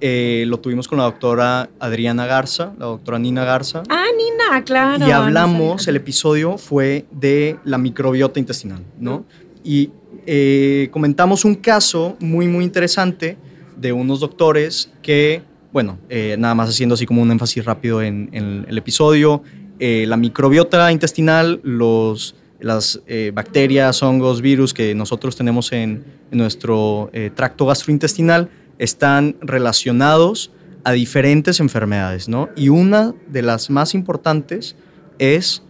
eh, 0.00 0.44
lo 0.48 0.58
tuvimos 0.58 0.88
con 0.88 0.98
la 0.98 1.04
doctora 1.04 1.68
Adriana 1.78 2.26
Garza, 2.26 2.72
la 2.78 2.86
doctora 2.86 3.18
Nina 3.18 3.44
Garza. 3.44 3.82
Ah, 3.90 4.06
Nina, 4.16 4.64
claro. 4.64 5.06
Y 5.06 5.10
hablamos, 5.10 5.86
el 5.86 5.96
episodio 5.96 6.56
fue 6.56 7.04
de 7.10 7.58
la 7.64 7.76
microbiota 7.76 8.40
intestinal, 8.40 8.82
¿no? 8.98 9.26
Y 9.62 9.90
eh, 10.26 10.88
comentamos 10.90 11.44
un 11.44 11.54
caso 11.54 12.16
muy, 12.18 12.48
muy 12.48 12.64
interesante 12.64 13.36
de 13.76 13.92
unos 13.92 14.20
doctores 14.20 14.90
que, 15.02 15.42
bueno, 15.70 15.98
eh, 16.08 16.36
nada 16.38 16.54
más 16.54 16.70
haciendo 16.70 16.94
así 16.94 17.04
como 17.04 17.20
un 17.20 17.30
énfasis 17.30 17.64
rápido 17.64 18.00
en, 18.02 18.30
en 18.32 18.64
el 18.68 18.78
episodio, 18.78 19.42
la 19.78 20.18
microbiota 20.18 20.92
intestinal, 20.92 21.58
los 21.62 22.34
las 22.60 23.00
eh, 23.06 23.32
bacterias, 23.34 24.02
hongos, 24.02 24.40
virus 24.40 24.74
que 24.74 24.94
nosotros 24.94 25.36
tenemos 25.36 25.72
en, 25.72 26.04
nuestro 26.30 27.10
eh, 27.12 27.30
tracto 27.34 27.66
gastrointestinal 27.66 28.50
están 28.78 29.34
relacionados 29.40 30.52
a 30.84 30.92
diferentes 30.92 31.58
enfermedades, 31.58 32.28
¿no? 32.28 32.48
Y 32.54 32.68
una 32.68 33.14
de 33.26 33.42
las 33.42 33.68
más 33.68 33.94
importantes 33.94 34.76
es 35.18 35.62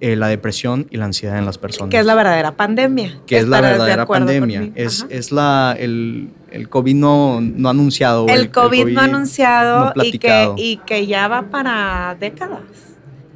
eh, 0.00 0.16
la 0.16 0.28
depresión 0.28 0.86
y 0.90 0.96
la 0.96 1.06
ansiedad 1.06 1.38
en 1.38 1.46
las 1.46 1.58
personas. 1.58 1.90
Que 1.90 1.98
es 1.98 2.06
la 2.06 2.14
verdadera 2.14 2.56
pandemia. 2.56 3.20
Que 3.26 3.38
es 3.38 3.48
la 3.48 3.60
verdadera 3.60 4.04
pandemia. 4.06 4.70
Es, 4.74 5.06
es, 5.08 5.32
la, 5.32 5.76
el, 5.78 6.30
el 6.50 6.68
COVID 6.68 6.94
no, 6.94 7.40
no 7.40 7.68
anunciado. 7.68 8.26
El, 8.28 8.50
COVID, 8.50 8.88
no 8.88 9.00
anunciado 9.00 9.92
y, 10.02 10.18
que, 10.18 10.52
y 10.56 10.78
que 10.78 11.06
ya 11.06 11.28
va 11.28 11.50
para 11.50 12.16
décadas. 12.18 12.60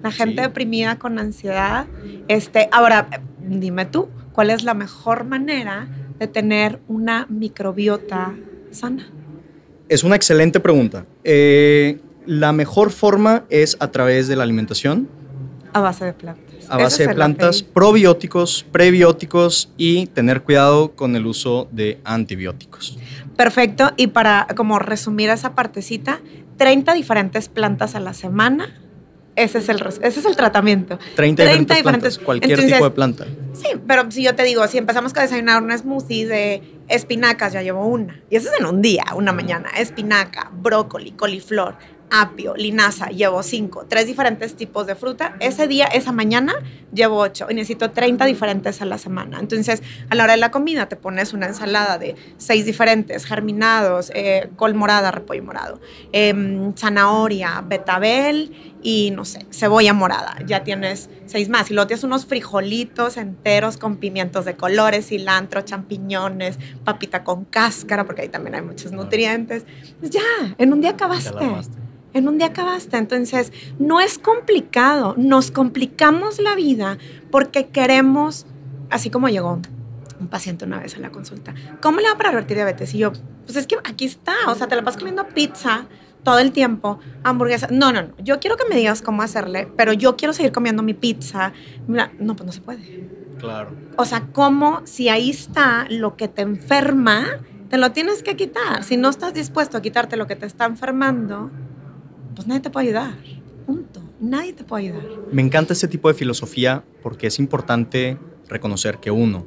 La 0.03 0.11
gente 0.11 0.43
deprimida 0.43 0.99
con 0.99 1.19
ansiedad. 1.19 1.87
Este, 2.29 2.69
ahora, 2.73 3.09
dime 3.41 3.85
tú, 3.87 4.09
¿cuál 4.33 4.51
es 4.51 4.65
la 4.65 4.75
mejor 4.75 5.25
manera 5.25 5.89
de 6.19 6.27
tener 6.27 6.81
una 6.89 7.27
microbiota 7.29 8.35
sana? 8.71 9.07
Es 9.89 10.05
una 10.05 10.17
excelente 10.17 10.61
pregunta. 10.61 11.05
Eh, 11.25 12.01
la 12.27 12.53
mejor 12.53 12.91
forma 12.91 13.45
es 13.51 13.77
a 13.81 13.91
través 13.91 14.29
de 14.29 14.37
la 14.37 14.45
alimentación. 14.45 15.09
A 15.73 15.81
base 15.81 16.05
de 16.05 16.13
plantas. 16.13 16.71
A 16.71 16.77
base 16.77 17.07
de 17.07 17.15
plantas, 17.15 17.63
probióticos, 17.63 18.65
prebióticos 18.71 19.73
y 19.77 20.07
tener 20.07 20.43
cuidado 20.43 20.93
con 20.93 21.17
el 21.17 21.27
uso 21.27 21.69
de 21.73 22.01
antibióticos. 22.05 22.99
Perfecto. 23.37 23.93
Y 23.97 24.09
para 24.09 24.47
como 24.57 24.79
resumir 24.79 25.31
esa 25.31 25.55
partecita, 25.55 26.21
30 26.57 26.95
diferentes 26.95 27.49
plantas 27.49 27.95
a 27.95 28.01
la 28.01 28.15
semana 28.15 28.69
ese 29.37 29.59
es 29.59 29.69
el, 29.69 29.81
ese 30.03 30.21
es 30.21 30.25
el 30.27 30.37
tratamiento. 30.37 30.99
30, 31.17 31.45
diferentes, 31.45 32.19
cualquier 32.19 32.59
tipo 32.59 32.85
de 32.85 32.91
planta. 32.91 33.27
Sí, 33.53 33.69
pero 33.87 34.11
si 34.11 34.23
yo 34.23 34.35
te 34.35 34.43
digo, 34.43 34.67
si 34.69 34.79
empezamos 34.79 35.17
a 35.17 35.23
desayunar 35.23 35.63
una 35.63 35.77
smoothie 35.77 36.27
de 36.27 36.63
espinacas, 36.89 37.53
ya 37.53 37.63
llevo 37.63 37.87
una. 37.87 38.21
Y 38.31 38.37
eso 38.37 38.51
es 38.53 38.59
en 38.59 38.67
un 38.67 38.83
día, 38.83 39.05
una 39.15 39.33
mañana. 39.33 39.71
Espinaca, 39.77 40.51
brócoli, 40.53 41.13
coliflor, 41.13 41.77
apio, 42.11 42.55
linaza, 42.57 43.07
llevo 43.07 43.43
cinco, 43.43 43.87
tres 43.89 44.07
diferentes 44.07 44.55
tipos 44.57 44.87
de 44.87 44.95
fruta. 44.95 45.37
Ese 45.41 45.69
día, 45.69 45.87
esa 45.87 46.13
mañana, 46.13 46.55
llevo 46.93 47.19
ocho 47.19 47.47
y 47.49 47.55
necesito 47.55 47.91
30 47.91 48.25
diferentes 48.27 48.83
a 48.83 48.85
la 48.85 48.99
semana. 48.99 49.39
Entonces, 49.39 49.83
a 50.09 50.15
la 50.15 50.25
hora 50.25 50.33
de 50.33 50.39
la 50.41 50.51
comida, 50.51 50.89
te 50.89 50.97
pones 50.97 51.33
una 51.33 51.47
ensalada 51.47 51.99
de 51.99 52.17
seis 52.37 52.67
diferentes, 52.67 53.25
germinados, 53.25 54.11
eh, 54.15 54.51
col 54.57 54.75
morada, 54.75 55.11
repollo 55.11 55.43
morado, 55.45 55.81
em, 56.13 56.75
zanahoria, 56.75 57.65
betabel 57.67 58.80
y, 58.83 59.11
no 59.11 59.25
sé, 59.25 59.47
cebolla 59.51 59.93
morada. 59.93 60.37
Ya 60.47 60.65
tienes 60.65 61.11
seis 61.27 61.49
más. 61.49 61.71
Y 61.71 61.75
luego 61.75 61.87
tienes 61.87 62.05
unos 62.05 62.27
frijolitos 62.27 63.17
enteros 63.17 63.77
con 63.77 63.97
pimientos 63.97 64.45
de 64.45 64.57
colores, 64.57 65.09
cilantro, 65.09 65.63
champiñones, 65.63 66.59
papita 66.85 67.25
con 67.25 67.45
cáscara, 67.45 68.05
porque 68.05 68.23
ahí 68.23 68.29
también 68.29 68.55
hay 68.55 68.63
muchos 68.63 68.93
nutrientes. 68.93 69.65
Pues 69.99 70.11
ya, 70.11 70.21
en 70.59 70.73
un 70.73 70.81
día 70.81 70.91
acabaste. 70.91 71.31
En 72.13 72.29
un 72.29 72.39
día 72.39 72.49
acabaste. 72.49 72.97
Entonces, 72.97 73.53
no 73.79 74.01
es 74.01 74.19
complicado. 74.19 75.15
Nos 75.17 75.51
complicamos 75.51 76.39
la 76.39 76.55
vida 76.55 76.99
porque 77.31 77.69
queremos, 77.69 78.47
así 78.91 79.11
como 79.11 79.29
llegó 79.29 79.61
un 80.21 80.29
paciente 80.29 80.65
una 80.67 80.79
vez 80.79 80.97
a 80.97 81.01
la 81.01 81.11
consulta, 81.11 81.55
¿cómo 81.81 82.01
le 82.01 82.09
va 82.09 82.17
para 82.17 82.31
revertir 82.31 82.57
diabetes? 82.57 82.95
Y 82.95 82.99
yo, 82.99 83.13
pues 83.45 83.57
es 83.57 83.67
que 83.67 83.77
aquí 83.85 84.05
está, 84.05 84.35
o 84.49 84.55
sea, 84.55 84.69
te 84.69 84.77
la 84.77 84.83
vas 84.83 84.97
comiendo 84.97 85.27
pizza 85.29 85.87
todo 86.23 86.39
el 86.39 86.53
tiempo, 86.53 86.99
hamburguesa. 87.23 87.69
No, 87.71 87.93
no, 87.93 88.03
no. 88.03 88.09
Yo 88.19 88.41
quiero 88.41 88.57
que 88.57 88.65
me 88.69 88.77
digas 88.77 89.03
cómo 89.03 89.23
hacerle, 89.23 89.69
pero 89.77 89.93
yo 89.93 90.17
quiero 90.17 90.33
seguir 90.33 90.53
comiendo 90.53 90.83
mi 90.83 90.95
pizza. 90.95 91.53
Mira, 91.87 92.13
no, 92.19 92.37
pues 92.37 92.47
no 92.47 92.53
se 92.53 92.61
puede. 92.61 93.09
Claro. 93.39 93.71
O 93.97 94.05
sea, 94.05 94.29
¿cómo 94.33 94.83
si 94.85 95.09
ahí 95.09 95.31
está 95.31 95.87
lo 95.89 96.17
que 96.17 96.29
te 96.29 96.43
enferma, 96.43 97.41
te 97.69 97.79
lo 97.79 97.93
tienes 97.93 98.23
que 98.23 98.37
quitar? 98.37 98.85
Si 98.85 98.97
no 98.97 99.09
estás 99.09 99.33
dispuesto 99.33 99.79
a 99.79 99.83
quitarte 99.83 100.17
lo 100.17 100.27
que 100.27 100.37
te 100.37 100.47
está 100.47 100.67
enfermando, 100.67 101.51
pues 102.35 102.47
nadie 102.47 102.61
te 102.61 102.71
puede 102.71 102.89
ayudar. 102.89 103.15
Punto. 103.67 104.01
Nadie 104.21 104.53
te 104.53 104.65
puede 104.65 104.89
ayudar. 104.89 105.05
Me 105.33 105.41
encanta 105.41 105.73
ese 105.73 105.89
tipo 105.89 106.09
de 106.09 106.15
filosofía 106.15 106.85
porque 107.03 107.27
es 107.29 107.39
importante 107.39 108.19
reconocer 108.49 108.99
que 108.99 109.11
uno, 109.11 109.47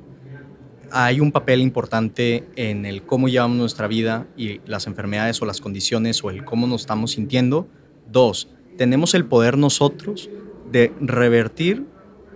hay 0.93 1.19
un 1.19 1.31
papel 1.31 1.59
importante 1.61 2.47
en 2.55 2.85
el 2.85 3.01
cómo 3.03 3.27
llevamos 3.27 3.57
nuestra 3.57 3.87
vida 3.87 4.27
y 4.37 4.61
las 4.67 4.85
enfermedades 4.85 5.41
o 5.41 5.45
las 5.45 5.59
condiciones 5.59 6.23
o 6.23 6.29
el 6.29 6.45
cómo 6.45 6.67
nos 6.67 6.81
estamos 6.81 7.13
sintiendo. 7.13 7.67
Dos, 8.11 8.47
tenemos 8.77 9.15
el 9.15 9.25
poder 9.25 9.57
nosotros 9.57 10.29
de 10.71 10.93
revertir 11.01 11.87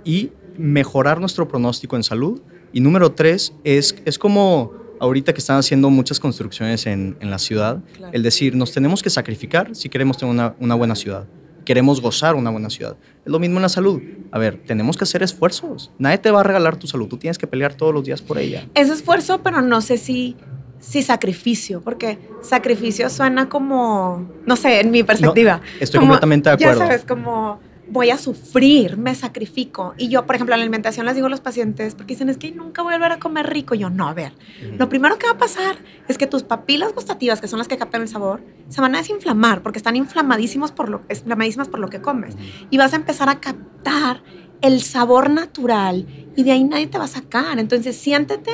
y 0.03 0.31
mejorar 0.57 1.19
nuestro 1.19 1.47
pronóstico 1.47 1.95
en 1.97 2.03
salud. 2.03 2.41
Y 2.73 2.79
número 2.79 3.11
tres, 3.11 3.53
es, 3.63 3.95
es 4.05 4.17
como 4.17 4.73
ahorita 4.99 5.33
que 5.33 5.39
están 5.39 5.57
haciendo 5.57 5.91
muchas 5.91 6.19
construcciones 6.19 6.87
en, 6.87 7.15
en 7.19 7.29
la 7.29 7.37
ciudad, 7.37 7.83
el 8.11 8.23
decir, 8.23 8.55
nos 8.55 8.71
tenemos 8.71 9.03
que 9.03 9.11
sacrificar 9.11 9.75
si 9.75 9.87
queremos 9.87 10.17
tener 10.17 10.33
una, 10.33 10.55
una 10.59 10.73
buena 10.73 10.95
ciudad 10.95 11.27
queremos 11.67 11.99
gozar 11.99 12.35
una 12.35 12.49
buena 12.49 12.69
ciudad. 12.69 12.95
Es 13.25 13.29
lo 13.29 13.39
mismo 13.39 13.57
en 13.57 13.63
la 13.63 13.67
salud. 13.67 14.01
A 14.31 14.39
ver, 14.39 14.57
tenemos 14.65 14.95
que 14.95 15.03
hacer 15.03 15.21
esfuerzos. 15.21 15.91
Nadie 15.99 16.17
te 16.17 16.31
va 16.31 16.39
a 16.39 16.43
regalar 16.43 16.77
tu 16.77 16.87
salud. 16.87 17.09
Tú 17.09 17.17
tienes 17.17 17.37
que 17.37 17.45
pelear 17.45 17.73
todos 17.73 17.93
los 17.93 18.05
días 18.05 18.21
por 18.21 18.37
ella. 18.37 18.65
Es 18.73 18.89
esfuerzo, 18.89 19.43
pero 19.43 19.61
no 19.61 19.81
sé 19.81 19.97
si, 19.97 20.37
si 20.79 21.03
sacrificio, 21.03 21.81
porque 21.81 22.19
sacrificio 22.41 23.09
suena 23.09 23.49
como, 23.49 24.29
no 24.45 24.55
sé, 24.55 24.79
en 24.79 24.91
mi 24.91 25.03
perspectiva. 25.03 25.59
estoy 25.81 25.99
completamente 25.99 26.49
de 26.49 26.55
acuerdo. 26.55 26.79
Ya 26.79 26.85
sabes, 26.85 27.03
como 27.03 27.59
voy 27.89 28.09
a 28.09 28.17
sufrir, 28.17 28.97
me 28.97 29.15
sacrifico. 29.15 29.93
Y 29.97 30.09
yo, 30.09 30.25
por 30.25 30.35
ejemplo, 30.35 30.53
en 30.55 30.59
la 30.59 30.63
alimentación 30.63 31.05
les 31.05 31.15
digo 31.15 31.27
a 31.27 31.29
los 31.29 31.41
pacientes, 31.41 31.95
porque 31.95 32.13
dicen, 32.13 32.29
es 32.29 32.37
que 32.37 32.51
nunca 32.51 32.81
voy 32.81 32.93
a 32.93 32.97
volver 32.97 33.13
a 33.13 33.19
comer 33.19 33.47
rico. 33.47 33.75
yo, 33.75 33.89
no, 33.89 34.07
a 34.07 34.13
ver, 34.13 34.33
lo 34.77 34.89
primero 34.89 35.17
que 35.17 35.27
va 35.27 35.33
a 35.33 35.37
pasar 35.37 35.77
es 36.07 36.17
que 36.17 36.27
tus 36.27 36.43
papilas 36.43 36.93
gustativas, 36.93 37.41
que 37.41 37.47
son 37.47 37.59
las 37.59 37.67
que 37.67 37.77
captan 37.77 38.01
el 38.01 38.07
sabor, 38.07 38.41
se 38.69 38.81
van 38.81 38.95
a 38.95 38.99
desinflamar, 38.99 39.61
porque 39.63 39.77
están 39.77 39.95
inflamadísimos 39.95 40.71
por 40.71 40.89
lo, 40.89 41.01
inflamadísimas 41.09 41.69
por 41.69 41.79
lo 41.79 41.89
que 41.89 42.01
comes. 42.01 42.35
Y 42.69 42.77
vas 42.77 42.93
a 42.93 42.97
empezar 42.97 43.29
a 43.29 43.39
captar 43.39 44.23
el 44.61 44.81
sabor 44.81 45.29
natural 45.29 46.07
y 46.35 46.43
de 46.43 46.51
ahí 46.51 46.63
nadie 46.63 46.87
te 46.87 46.97
va 46.97 47.05
a 47.05 47.09
sacar. 47.09 47.59
Entonces, 47.59 47.95
siéntete 47.95 48.51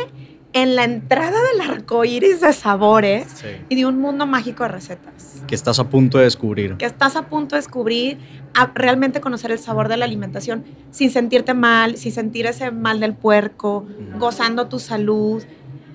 en 0.53 0.75
la 0.75 0.83
entrada 0.83 1.37
del 1.51 1.61
arco 1.61 2.05
iris 2.05 2.41
de 2.41 2.53
sabores 2.53 3.43
y 3.69 3.75
de 3.75 3.85
un 3.85 3.99
mundo 3.99 4.27
mágico 4.27 4.63
de 4.63 4.69
recetas. 4.69 5.41
Que 5.47 5.55
estás 5.55 5.79
a 5.79 5.89
punto 5.89 6.19
de 6.19 6.25
descubrir. 6.25 6.77
Que 6.77 6.85
estás 6.85 7.15
a 7.15 7.27
punto 7.27 7.55
de 7.55 7.61
descubrir, 7.61 8.19
a 8.53 8.71
realmente 8.73 9.19
conocer 9.19 9.51
el 9.51 9.59
sabor 9.59 9.87
de 9.87 9.97
la 9.97 10.05
alimentación 10.05 10.63
sin 10.91 11.09
sentirte 11.09 11.53
mal, 11.55 11.97
sin 11.97 12.11
sentir 12.11 12.45
ese 12.45 12.71
mal 12.71 12.99
del 12.99 13.15
puerco, 13.15 13.85
gozando 14.19 14.67
tu 14.67 14.79
salud 14.79 15.43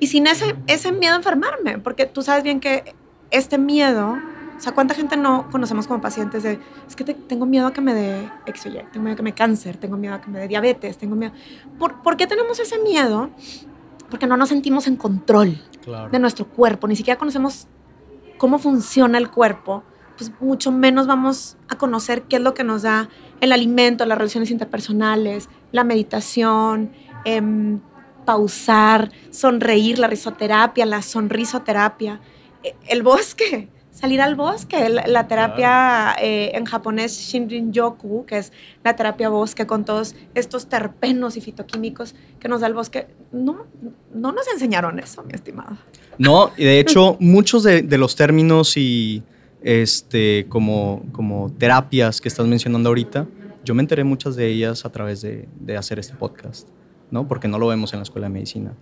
y 0.01 0.09
sin 0.09 0.27
ese, 0.27 0.57
ese 0.67 0.93
miedo 0.93 1.15
a 1.15 1.17
enfermarme, 1.17 1.79
porque 1.79 2.07
tú 2.07 2.23
sabes 2.23 2.43
bien 2.43 2.61
que 2.61 2.95
este 3.31 3.59
miedo, 3.59 4.17
o 4.57 4.61
sea, 4.61 4.73
¿cuánta 4.73 4.95
gente 4.95 5.17
no 5.17 5.49
conocemos 5.51 5.87
como 5.87 6.01
pacientes 6.01 6.43
de, 6.43 6.59
es 6.89 6.97
que 6.97 7.05
tengo 7.05 7.47
miedo 7.47 7.67
a 7.69 7.73
que 7.73 7.81
me 7.81 7.95
dé 7.95 8.29
XY, 8.47 8.85
tengo 8.93 9.05
miedo 9.05 9.15
a 9.15 9.17
que 9.17 9.23
me 9.23 9.35
cáncer, 9.35 9.77
tengo 9.77 9.97
miedo 9.97 10.15
a 10.15 10.21
que 10.21 10.31
me 10.31 10.41
dé 10.41 10.49
diabetes, 10.49 10.99
tengo 10.99 11.15
miedo... 11.15 11.33
¿Por, 11.79 12.03
¿por 12.03 12.17
qué 12.17 12.27
tenemos 12.27 12.59
ese 12.59 12.79
miedo? 12.79 13.31
Porque 14.11 14.27
no 14.27 14.37
nos 14.37 14.49
sentimos 14.49 14.87
en 14.87 14.97
control 14.97 15.61
de 16.11 16.19
nuestro 16.19 16.47
cuerpo, 16.47 16.87
ni 16.89 16.97
siquiera 16.97 17.19
conocemos 17.19 17.67
cómo 18.37 18.59
funciona 18.59 19.19
el 19.19 19.31
cuerpo, 19.31 19.83
pues 20.17 20.33
mucho 20.41 20.73
menos 20.73 21.07
vamos 21.07 21.57
a 21.69 21.77
conocer 21.79 22.23
qué 22.23 22.37
es 22.37 22.43
lo 22.43 22.55
que 22.55 22.65
nos 22.65 22.83
da 22.83 23.09
el 23.41 23.53
alimento, 23.53 24.05
las 24.05 24.19
relaciones 24.19 24.51
interpersonales, 24.51 25.49
la 25.73 25.85
meditación, 25.85 26.93
em, 27.25 27.81
pausar, 28.25 29.11
sonreír, 29.31 29.99
la 29.99 30.07
risoterapia, 30.09 30.85
la 30.87 31.03
sonrisoterapia, 31.03 32.21
e, 32.63 32.75
el 32.89 33.03
bosque 33.03 33.71
salir 33.99 34.21
al 34.21 34.37
bosque. 34.37 34.89
La, 34.89 35.27
terapia 35.27 36.15
eh, 36.23 36.53
en 36.55 36.65
japonés 36.65 37.19
Shinrin-yoku, 37.19 38.27
que 38.27 38.39
es 38.39 38.53
la 38.85 38.95
terapia 38.95 39.29
bosque 39.29 39.67
con 39.67 39.85
todos 39.85 40.15
estos 40.35 40.69
terpenos 40.69 41.37
y 41.37 41.41
fitoquímicos 41.41 42.15
que 42.39 42.49
nos 42.49 42.61
da 42.61 42.69
el 42.69 42.75
bosque, 42.75 43.09
no, 43.33 43.67
no 44.15 44.33
nos 44.33 44.47
enseñaron 44.49 45.01
eso, 45.01 45.25
mi 45.25 45.33
estimado. 45.35 45.77
No, 46.17 46.53
y 46.57 46.65
de 46.65 46.79
hecho 46.79 47.17
muchos 47.21 47.65
de, 47.65 47.83
los 47.99 48.15
términos 48.15 48.77
y 48.77 49.25
este, 49.63 50.47
como, 50.49 51.03
como 51.11 51.51
terapias 51.59 52.21
que 52.21 52.29
estás 52.29 52.47
mencionando 52.47 52.91
ahorita, 52.91 53.27
yo 53.65 53.75
me 53.75 53.83
enteré 53.83 54.05
muchas 54.05 54.37
de 54.37 54.47
ellas 54.47 54.85
a 54.85 54.93
través 54.93 55.23
de, 55.23 55.49
de 55.59 55.77
hacer 55.77 55.99
este 55.99 56.15
podcast, 56.15 56.69
¿no? 57.11 57.27
Porque 57.27 57.49
no 57.49 57.59
lo 57.59 57.67
vemos 57.67 57.93
en 57.93 57.99
la 57.99 58.05
escuela 58.05 58.29
de 58.29 58.33
medicina. 58.33 58.75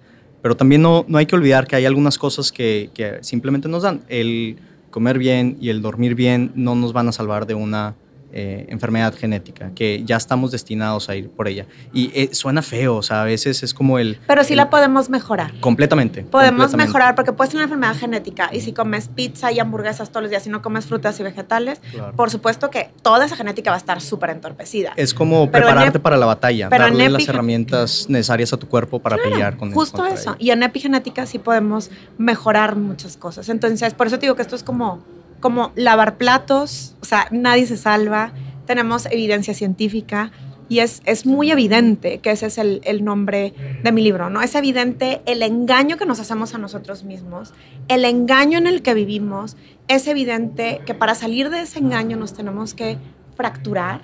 Pero 0.42 0.58
también 0.58 0.82
no, 0.82 1.06
no 1.08 1.16
hay 1.16 1.24
que 1.24 1.34
olvidar 1.34 1.66
que 1.66 1.74
hay 1.74 1.86
algunas 1.86 2.18
cosas 2.18 2.52
que, 2.52 2.90
que 2.92 3.18
simplemente 3.22 3.68
nos 3.68 3.82
dan. 3.82 4.02
El 4.08 4.58
comer 4.96 5.18
bien 5.18 5.58
y 5.60 5.68
el 5.68 5.82
dormir 5.82 6.14
bien 6.14 6.52
no 6.54 6.74
nos 6.74 6.94
van 6.94 7.06
a 7.06 7.12
salvar 7.12 7.46
de 7.46 7.52
una 7.52 7.94
eh, 8.32 8.66
enfermedad 8.68 9.14
genética, 9.14 9.70
que 9.74 10.02
ya 10.04 10.16
estamos 10.16 10.50
destinados 10.50 11.08
a 11.08 11.16
ir 11.16 11.30
por 11.30 11.48
ella. 11.48 11.66
Y 11.92 12.10
eh, 12.14 12.30
suena 12.32 12.62
feo, 12.62 12.96
o 12.96 13.02
sea, 13.02 13.22
a 13.22 13.24
veces 13.24 13.62
es 13.62 13.72
como 13.72 13.98
el... 13.98 14.18
Pero 14.26 14.44
sí 14.44 14.54
la 14.54 14.70
podemos 14.70 15.08
mejorar. 15.08 15.58
Completamente. 15.60 16.22
Podemos 16.22 16.74
mejorar 16.74 17.14
porque 17.14 17.32
puedes 17.32 17.50
tener 17.50 17.66
una 17.66 17.74
enfermedad 17.74 17.98
genética 17.98 18.50
y 18.52 18.60
si 18.60 18.72
comes 18.72 19.08
pizza 19.08 19.52
y 19.52 19.58
hamburguesas 19.58 20.10
todos 20.10 20.22
los 20.22 20.30
días 20.30 20.46
y 20.46 20.50
no 20.50 20.62
comes 20.62 20.86
frutas 20.86 21.18
y 21.20 21.22
vegetales, 21.22 21.80
por 22.16 22.30
supuesto 22.30 22.70
que 22.70 22.90
toda 23.02 23.24
esa 23.24 23.36
genética 23.36 23.70
va 23.70 23.76
a 23.76 23.78
estar 23.78 24.00
súper 24.00 24.30
entorpecida. 24.30 24.92
Es 24.96 25.14
como 25.14 25.50
prepararte 25.50 26.00
para 26.00 26.16
la 26.16 26.26
batalla, 26.26 26.68
pero 26.68 26.84
darle 26.84 27.08
las 27.08 27.28
herramientas 27.28 28.06
necesarias 28.08 28.52
a 28.52 28.56
tu 28.56 28.68
cuerpo 28.68 28.98
para 28.98 29.16
pelear 29.16 29.56
con 29.56 29.72
Justo 29.72 30.04
eso. 30.06 30.36
Y 30.38 30.50
en 30.50 30.62
epigenética 30.62 31.26
sí 31.26 31.38
podemos 31.38 31.90
mejorar 32.18 32.76
muchas 32.76 33.16
cosas. 33.16 33.48
Entonces, 33.48 33.94
por 33.94 34.06
eso 34.06 34.18
te 34.18 34.26
digo 34.26 34.36
que 34.36 34.42
esto 34.42 34.56
es 34.56 34.62
como 34.62 35.02
como 35.46 35.70
lavar 35.76 36.18
platos, 36.18 36.96
o 37.00 37.04
sea, 37.04 37.28
nadie 37.30 37.68
se 37.68 37.76
salva, 37.76 38.32
tenemos 38.66 39.06
evidencia 39.06 39.54
científica 39.54 40.32
y 40.68 40.80
es, 40.80 41.02
es 41.04 41.24
muy 41.24 41.52
evidente 41.52 42.18
que 42.18 42.32
ese 42.32 42.46
es 42.46 42.58
el, 42.58 42.80
el, 42.82 43.04
nombre 43.04 43.54
de 43.84 43.92
mi 43.92 44.02
libro, 44.02 44.28
¿no? 44.28 44.42
Es 44.42 44.56
evidente 44.56 45.22
el 45.24 45.42
engaño 45.42 45.98
que 45.98 46.04
nos 46.04 46.18
hacemos 46.18 46.52
a 46.56 46.58
nosotros 46.58 47.04
mismos, 47.04 47.54
el 47.86 48.04
engaño 48.04 48.58
en 48.58 48.66
el 48.66 48.82
que 48.82 48.92
vivimos, 48.92 49.56
es 49.86 50.08
evidente 50.08 50.80
que 50.84 50.94
para 50.94 51.14
salir 51.14 51.48
de 51.48 51.60
ese 51.60 51.78
engaño 51.78 52.16
nos 52.16 52.34
tenemos 52.34 52.74
que 52.74 52.98
fracturar. 53.36 54.00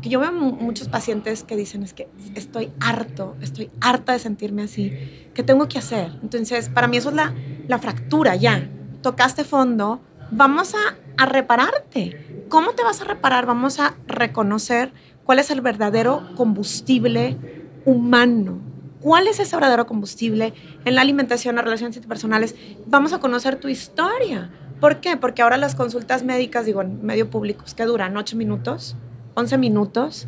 Que 0.00 0.08
yo 0.08 0.18
veo 0.18 0.32
muchos 0.32 0.88
pacientes 0.88 1.42
que 1.42 1.56
dicen 1.56 1.82
es 1.82 1.92
que 1.92 2.08
estoy 2.34 2.70
harto, 2.80 3.36
estoy 3.42 3.68
harta 3.82 4.14
de 4.14 4.18
sentirme 4.18 4.62
así, 4.62 4.94
¿qué 5.34 5.42
tengo 5.42 5.68
que 5.68 5.78
hacer? 5.78 6.10
Entonces, 6.22 6.70
para 6.70 6.88
mí 6.88 6.96
eso 6.96 7.10
es 7.10 7.16
la, 7.16 7.34
la 7.68 7.78
fractura 7.78 8.34
ya. 8.34 8.66
Tocaste 9.02 9.44
fondo, 9.44 10.00
vamos 10.30 10.74
a, 10.74 11.26
repararte. 11.26 12.44
¿Cómo 12.48 12.72
te 12.72 12.82
vas 12.82 13.00
a 13.00 13.04
reparar? 13.04 13.46
Vamos 13.46 13.80
a 13.80 13.94
reconocer 14.06 14.92
cuál 15.24 15.38
es 15.38 15.50
el 15.50 15.62
verdadero 15.62 16.28
combustible 16.36 17.38
humano. 17.86 18.60
¿Cuál 19.00 19.28
es 19.28 19.40
ese 19.40 19.56
verdadero 19.56 19.86
combustible 19.86 20.52
en 20.84 20.94
la 20.94 21.00
alimentación, 21.00 21.52
en 21.52 21.56
las 21.56 21.64
relaciones 21.64 21.96
interpersonales? 21.96 22.54
Vamos 22.86 23.12
a 23.12 23.18
conocer 23.18 23.56
tu 23.56 23.68
historia. 23.68 24.50
¿Por 24.80 25.00
qué? 25.00 25.16
Porque 25.16 25.42
ahora 25.42 25.56
las 25.56 25.74
consultas 25.74 26.22
médicas, 26.22 26.66
digo, 26.66 26.82
en 26.82 27.04
medio 27.04 27.30
públicos, 27.30 27.72
que 27.74 27.84
duran 27.84 28.16
8 28.16 28.36
minutos, 28.36 28.96
11 29.34 29.58
minutos, 29.58 30.26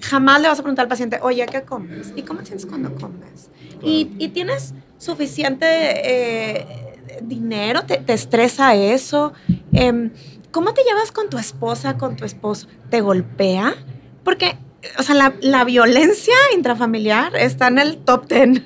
jamás 0.00 0.40
le 0.40 0.48
vas 0.48 0.58
a 0.58 0.62
preguntar 0.62 0.84
al 0.84 0.88
paciente, 0.88 1.18
oye, 1.22 1.46
¿qué 1.46 1.62
comes? 1.62 2.12
¿Y 2.16 2.22
cómo 2.22 2.40
tienes 2.40 2.66
cuando 2.66 2.94
comes? 2.94 3.50
Y, 3.82 4.04
tienes 4.28 4.74
suficiente 4.98 5.66
eh, 5.66 6.89
dinero? 7.22 7.82
¿Te, 7.84 8.02
estresa 8.12 8.74
eso? 8.74 9.32
Em, 9.72 10.10
¿Cómo 10.50 10.74
te 10.74 10.82
llevas 10.82 11.12
con 11.12 11.30
tu 11.30 11.38
esposa, 11.38 11.96
con 11.96 12.16
tu 12.16 12.24
esposo? 12.24 12.66
¿Te 12.90 13.00
golpea? 13.00 13.74
Porque, 14.24 14.58
o 14.98 15.02
sea, 15.02 15.34
la, 15.40 15.64
violencia 15.64 16.34
intrafamiliar 16.54 17.36
está 17.36 17.68
en 17.68 17.78
el 17.78 17.98
top 17.98 18.28
10 18.28 18.62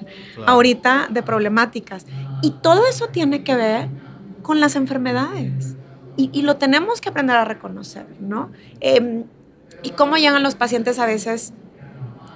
ahorita 0.46 1.08
de 1.10 1.22
problemáticas. 1.22 2.06
Y 2.42 2.52
todo 2.62 2.86
eso 2.86 3.08
tiene 3.08 3.44
que 3.44 3.54
ver 3.54 3.88
con 4.42 4.60
las 4.60 4.76
enfermedades. 4.76 5.76
Y, 6.16 6.42
lo 6.42 6.56
tenemos 6.56 7.00
que 7.00 7.08
aprender 7.08 7.36
a 7.36 7.44
reconocer, 7.44 8.06
¿no? 8.20 8.52
Em, 8.80 9.24
y 9.82 9.90
cómo 9.90 10.16
llegan 10.16 10.42
los 10.42 10.54
pacientes 10.54 10.98
a 11.00 11.06
veces 11.06 11.52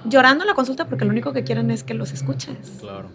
llorando 0.03 0.43
a 0.43 0.47
la 0.47 0.53
consulta 0.53 0.85
porque 0.85 1.05
lo 1.05 1.11
único 1.11 1.31
que 1.31 1.43
quieren 1.43 1.71
es 1.71 1.83
que 1.83 1.93
los 1.93 2.11
escuches. 2.11 2.57
Claro 2.81 3.09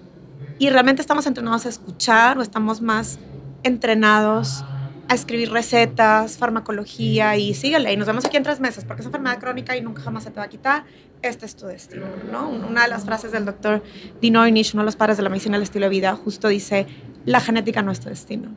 y 0.58 0.70
realmente 0.70 1.02
estamos 1.02 1.26
entrenados 1.26 1.66
a 1.66 1.68
escuchar 1.68 2.38
o 2.38 2.42
estamos 2.42 2.80
más 2.80 3.18
entrenados 3.62 4.64
a 5.08 5.14
escribir 5.14 5.50
recetas, 5.50 6.38
farmacología 6.38 7.36
y 7.36 7.54
síguele. 7.54 7.92
Y 7.92 7.96
nos 7.96 8.06
vemos 8.06 8.24
aquí 8.24 8.36
en 8.36 8.42
tres 8.42 8.60
meses 8.60 8.84
porque 8.84 9.02
es 9.02 9.06
enfermedad 9.06 9.38
crónica 9.38 9.76
y 9.76 9.80
nunca 9.80 10.02
jamás 10.02 10.24
se 10.24 10.30
te 10.30 10.40
va 10.40 10.46
a 10.46 10.48
quitar. 10.48 10.84
Este 11.22 11.46
es 11.46 11.56
tu 11.56 11.66
destino, 11.66 12.06
¿no? 12.30 12.48
Una 12.48 12.82
de 12.84 12.88
las 12.88 13.04
frases 13.04 13.32
del 13.32 13.44
doctor 13.44 13.82
Dean 14.20 14.36
Ornish, 14.36 14.74
uno 14.74 14.82
de 14.82 14.86
los 14.86 14.96
padres 14.96 15.16
de 15.16 15.22
la 15.22 15.30
medicina 15.30 15.56
del 15.56 15.62
estilo 15.62 15.86
de 15.86 15.90
vida, 15.90 16.14
justo 16.16 16.48
dice, 16.48 16.86
la 17.24 17.40
genética 17.40 17.82
no 17.82 17.92
es 17.92 18.00
tu 18.00 18.08
destino. 18.08 18.50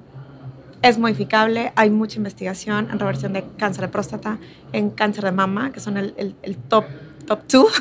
Es 0.82 1.00
modificable, 1.00 1.71
hay 1.76 1.89
mucha 1.89 2.17
investigación 2.17 2.89
en 2.91 3.00
reversión 3.00 3.34
de 3.34 3.43
cáncer 3.58 3.82
de 3.82 3.88
próstata, 3.88 4.38
en 4.73 4.89
cáncer 4.89 5.23
de 5.23 5.32
mama, 5.32 5.71
que 5.71 5.80
son 5.80 5.97
el, 5.97 6.13
el, 6.17 6.36
el 6.43 6.58
top 6.58 6.86
top 7.28 7.42
2 7.48 7.72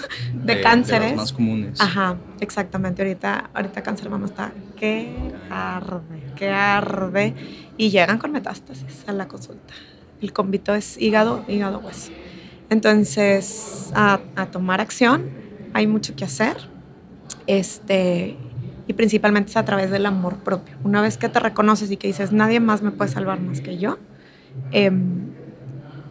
de, 0.44 0.60
cánceres. 0.60 1.10
De 1.10 1.16
los 1.16 1.16
más 1.16 1.32
comunes. 1.32 1.80
Ajá, 1.80 2.16
exactamente. 2.40 3.02
Ahorita, 3.02 3.50
ahorita 3.54 3.82
cáncer 3.82 4.04
de 4.04 4.10
mama 4.10 4.26
está 4.26 4.52
que 4.76 5.16
arde, 5.48 6.22
que 6.36 6.50
arde. 6.50 7.34
Y 7.78 7.90
llegan 7.90 8.18
con 8.18 8.32
metástasis 8.32 9.04
a 9.06 9.12
la 9.12 9.28
consulta. 9.28 9.72
El 10.20 10.32
convito 10.32 10.74
es 10.74 10.98
hígado, 11.00 11.44
hígado, 11.48 11.78
hueso. 11.78 12.10
Entonces, 12.68 13.92
a, 13.94 14.20
a 14.34 14.46
tomar 14.46 14.80
acción, 14.80 15.30
hay 15.72 15.86
mucho 15.86 16.16
que 16.16 16.24
hacer. 16.24 16.56
Este, 17.46 18.36
y 18.88 18.92
principalmente 18.92 19.50
es 19.50 19.56
a 19.56 19.64
través 19.64 19.90
del 19.90 20.06
amor 20.06 20.38
propio. 20.38 20.76
Una 20.82 21.00
vez 21.00 21.16
que 21.16 21.28
te 21.28 21.38
reconoces 21.38 21.90
y 21.90 21.96
que 21.96 22.08
dices, 22.08 22.32
nadie 22.32 22.60
más 22.60 22.82
me 22.82 22.90
puede 22.90 23.10
salvar 23.10 23.40
más 23.40 23.60
que 23.60 23.78
yo, 23.78 23.98
em, 24.72 25.32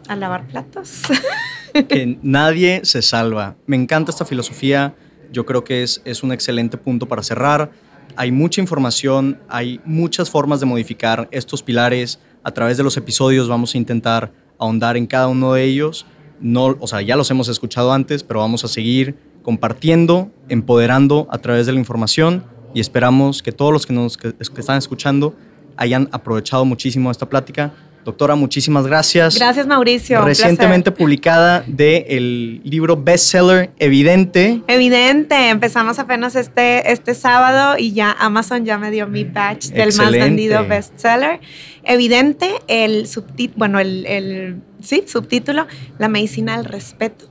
a 0.08 0.16
lavar 0.16 0.46
platos. 0.46 1.02
que 1.84 2.18
nadie 2.22 2.80
se 2.84 3.02
salva. 3.02 3.56
Me 3.66 3.76
encanta 3.76 4.10
esta 4.10 4.24
filosofía, 4.24 4.94
yo 5.32 5.44
creo 5.46 5.64
que 5.64 5.82
es, 5.82 6.02
es 6.04 6.22
un 6.22 6.32
excelente 6.32 6.78
punto 6.78 7.06
para 7.06 7.22
cerrar. 7.22 7.70
Hay 8.16 8.32
mucha 8.32 8.60
información, 8.60 9.38
hay 9.48 9.80
muchas 9.84 10.30
formas 10.30 10.60
de 10.60 10.66
modificar 10.66 11.28
estos 11.30 11.62
pilares. 11.62 12.18
A 12.42 12.52
través 12.52 12.76
de 12.76 12.82
los 12.82 12.96
episodios 12.96 13.48
vamos 13.48 13.74
a 13.74 13.78
intentar 13.78 14.32
ahondar 14.58 14.96
en 14.96 15.06
cada 15.06 15.28
uno 15.28 15.52
de 15.52 15.64
ellos. 15.64 16.06
No, 16.40 16.76
o 16.78 16.86
sea, 16.86 17.02
ya 17.02 17.16
los 17.16 17.30
hemos 17.30 17.48
escuchado 17.48 17.92
antes, 17.92 18.22
pero 18.22 18.40
vamos 18.40 18.64
a 18.64 18.68
seguir 18.68 19.16
compartiendo, 19.42 20.30
empoderando 20.48 21.28
a 21.30 21.38
través 21.38 21.66
de 21.66 21.72
la 21.72 21.78
información 21.78 22.44
y 22.74 22.80
esperamos 22.80 23.42
que 23.42 23.52
todos 23.52 23.72
los 23.72 23.86
que 23.86 23.92
nos 23.92 24.16
que 24.16 24.34
están 24.38 24.76
escuchando 24.76 25.34
hayan 25.76 26.08
aprovechado 26.12 26.64
muchísimo 26.64 27.10
esta 27.10 27.28
plática 27.28 27.72
Doctora, 28.06 28.36
muchísimas 28.36 28.86
gracias. 28.86 29.34
Gracias, 29.34 29.66
Mauricio. 29.66 30.24
Recientemente 30.24 30.92
publicada 30.92 31.64
del 31.66 32.60
libro 32.62 32.96
bestseller 32.96 33.70
Evidente. 33.80 34.62
Evidente. 34.68 35.48
Empezamos 35.48 35.98
apenas 35.98 36.36
este, 36.36 36.92
este 36.92 37.16
sábado 37.16 37.76
y 37.76 37.94
ya 37.94 38.12
Amazon 38.12 38.64
ya 38.64 38.78
me 38.78 38.92
dio 38.92 39.08
mi 39.08 39.24
batch 39.24 39.70
del 39.70 39.92
más 39.96 40.12
vendido 40.12 40.64
bestseller. 40.68 41.40
Evidente, 41.82 42.48
el 42.68 43.08
subtítulo, 43.08 43.58
bueno, 43.58 43.80
el, 43.80 44.06
el 44.06 44.62
sí, 44.80 45.02
subtítulo, 45.08 45.66
La 45.98 46.06
medicina 46.06 46.58
del 46.58 46.66
respeto. 46.66 47.24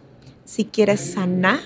Si 0.43 0.65
quieres 0.65 1.13
sanar, 1.13 1.61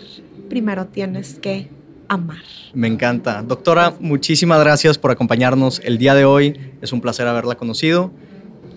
primero 0.49 0.85
tienes 0.85 1.39
que 1.39 1.67
amar. 2.07 2.43
Me 2.75 2.87
encanta. 2.87 3.41
Doctora, 3.41 3.95
muchísimas 3.99 4.59
gracias 4.59 4.99
por 4.99 5.09
acompañarnos 5.09 5.81
el 5.83 5.97
día 5.97 6.13
de 6.13 6.25
hoy. 6.25 6.59
Es 6.83 6.93
un 6.93 7.01
placer 7.01 7.27
haberla 7.27 7.55
conocido. 7.55 8.11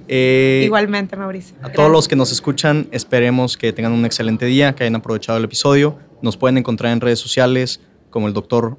Eh, 0.08 0.62
Igualmente, 0.64 1.16
Mauricio. 1.16 1.56
A 1.62 1.70
todos 1.70 1.90
los 1.90 2.08
que 2.08 2.16
nos 2.16 2.32
escuchan, 2.32 2.88
esperemos 2.90 3.56
que 3.56 3.72
tengan 3.72 3.92
un 3.92 4.04
excelente 4.04 4.46
día, 4.46 4.74
que 4.74 4.84
hayan 4.84 4.96
aprovechado 4.96 5.38
el 5.38 5.44
episodio. 5.44 5.98
Nos 6.22 6.36
pueden 6.36 6.58
encontrar 6.58 6.92
en 6.92 7.00
redes 7.00 7.18
sociales 7.18 7.80
como 8.10 8.28
el 8.28 8.34
doctor 8.34 8.78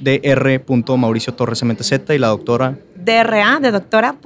dr. 0.00 0.98
Mauricio 0.98 1.34
Torres 1.34 1.62
MTZ 1.62 2.10
y 2.10 2.18
la 2.18 2.28
doctora 2.28 2.76
DRA 3.06 3.60
de 3.60 3.70
doctora 3.70 4.16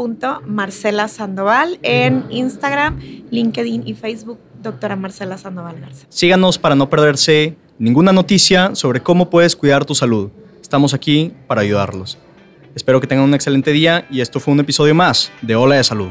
Marcela 0.46 1.08
Sandoval 1.08 1.78
en 1.82 2.24
Instagram, 2.30 2.98
LinkedIn 3.30 3.86
y 3.86 3.94
Facebook, 3.94 4.38
doctora 4.62 4.96
Marcela 4.96 5.36
Sandoval 5.36 5.80
Garza. 5.80 6.06
Síganos 6.08 6.58
para 6.58 6.74
no 6.74 6.88
perderse 6.88 7.56
ninguna 7.78 8.12
noticia 8.12 8.74
sobre 8.74 9.02
cómo 9.02 9.28
puedes 9.28 9.54
cuidar 9.54 9.84
tu 9.84 9.94
salud. 9.94 10.30
Estamos 10.62 10.94
aquí 10.94 11.32
para 11.46 11.60
ayudarlos. 11.60 12.18
Espero 12.74 13.00
que 13.00 13.06
tengan 13.06 13.24
un 13.24 13.34
excelente 13.34 13.72
día 13.72 14.06
y 14.10 14.20
esto 14.20 14.40
fue 14.40 14.54
un 14.54 14.60
episodio 14.60 14.94
más 14.94 15.30
de 15.42 15.56
Ola 15.56 15.76
de 15.76 15.84
Salud. 15.84 16.10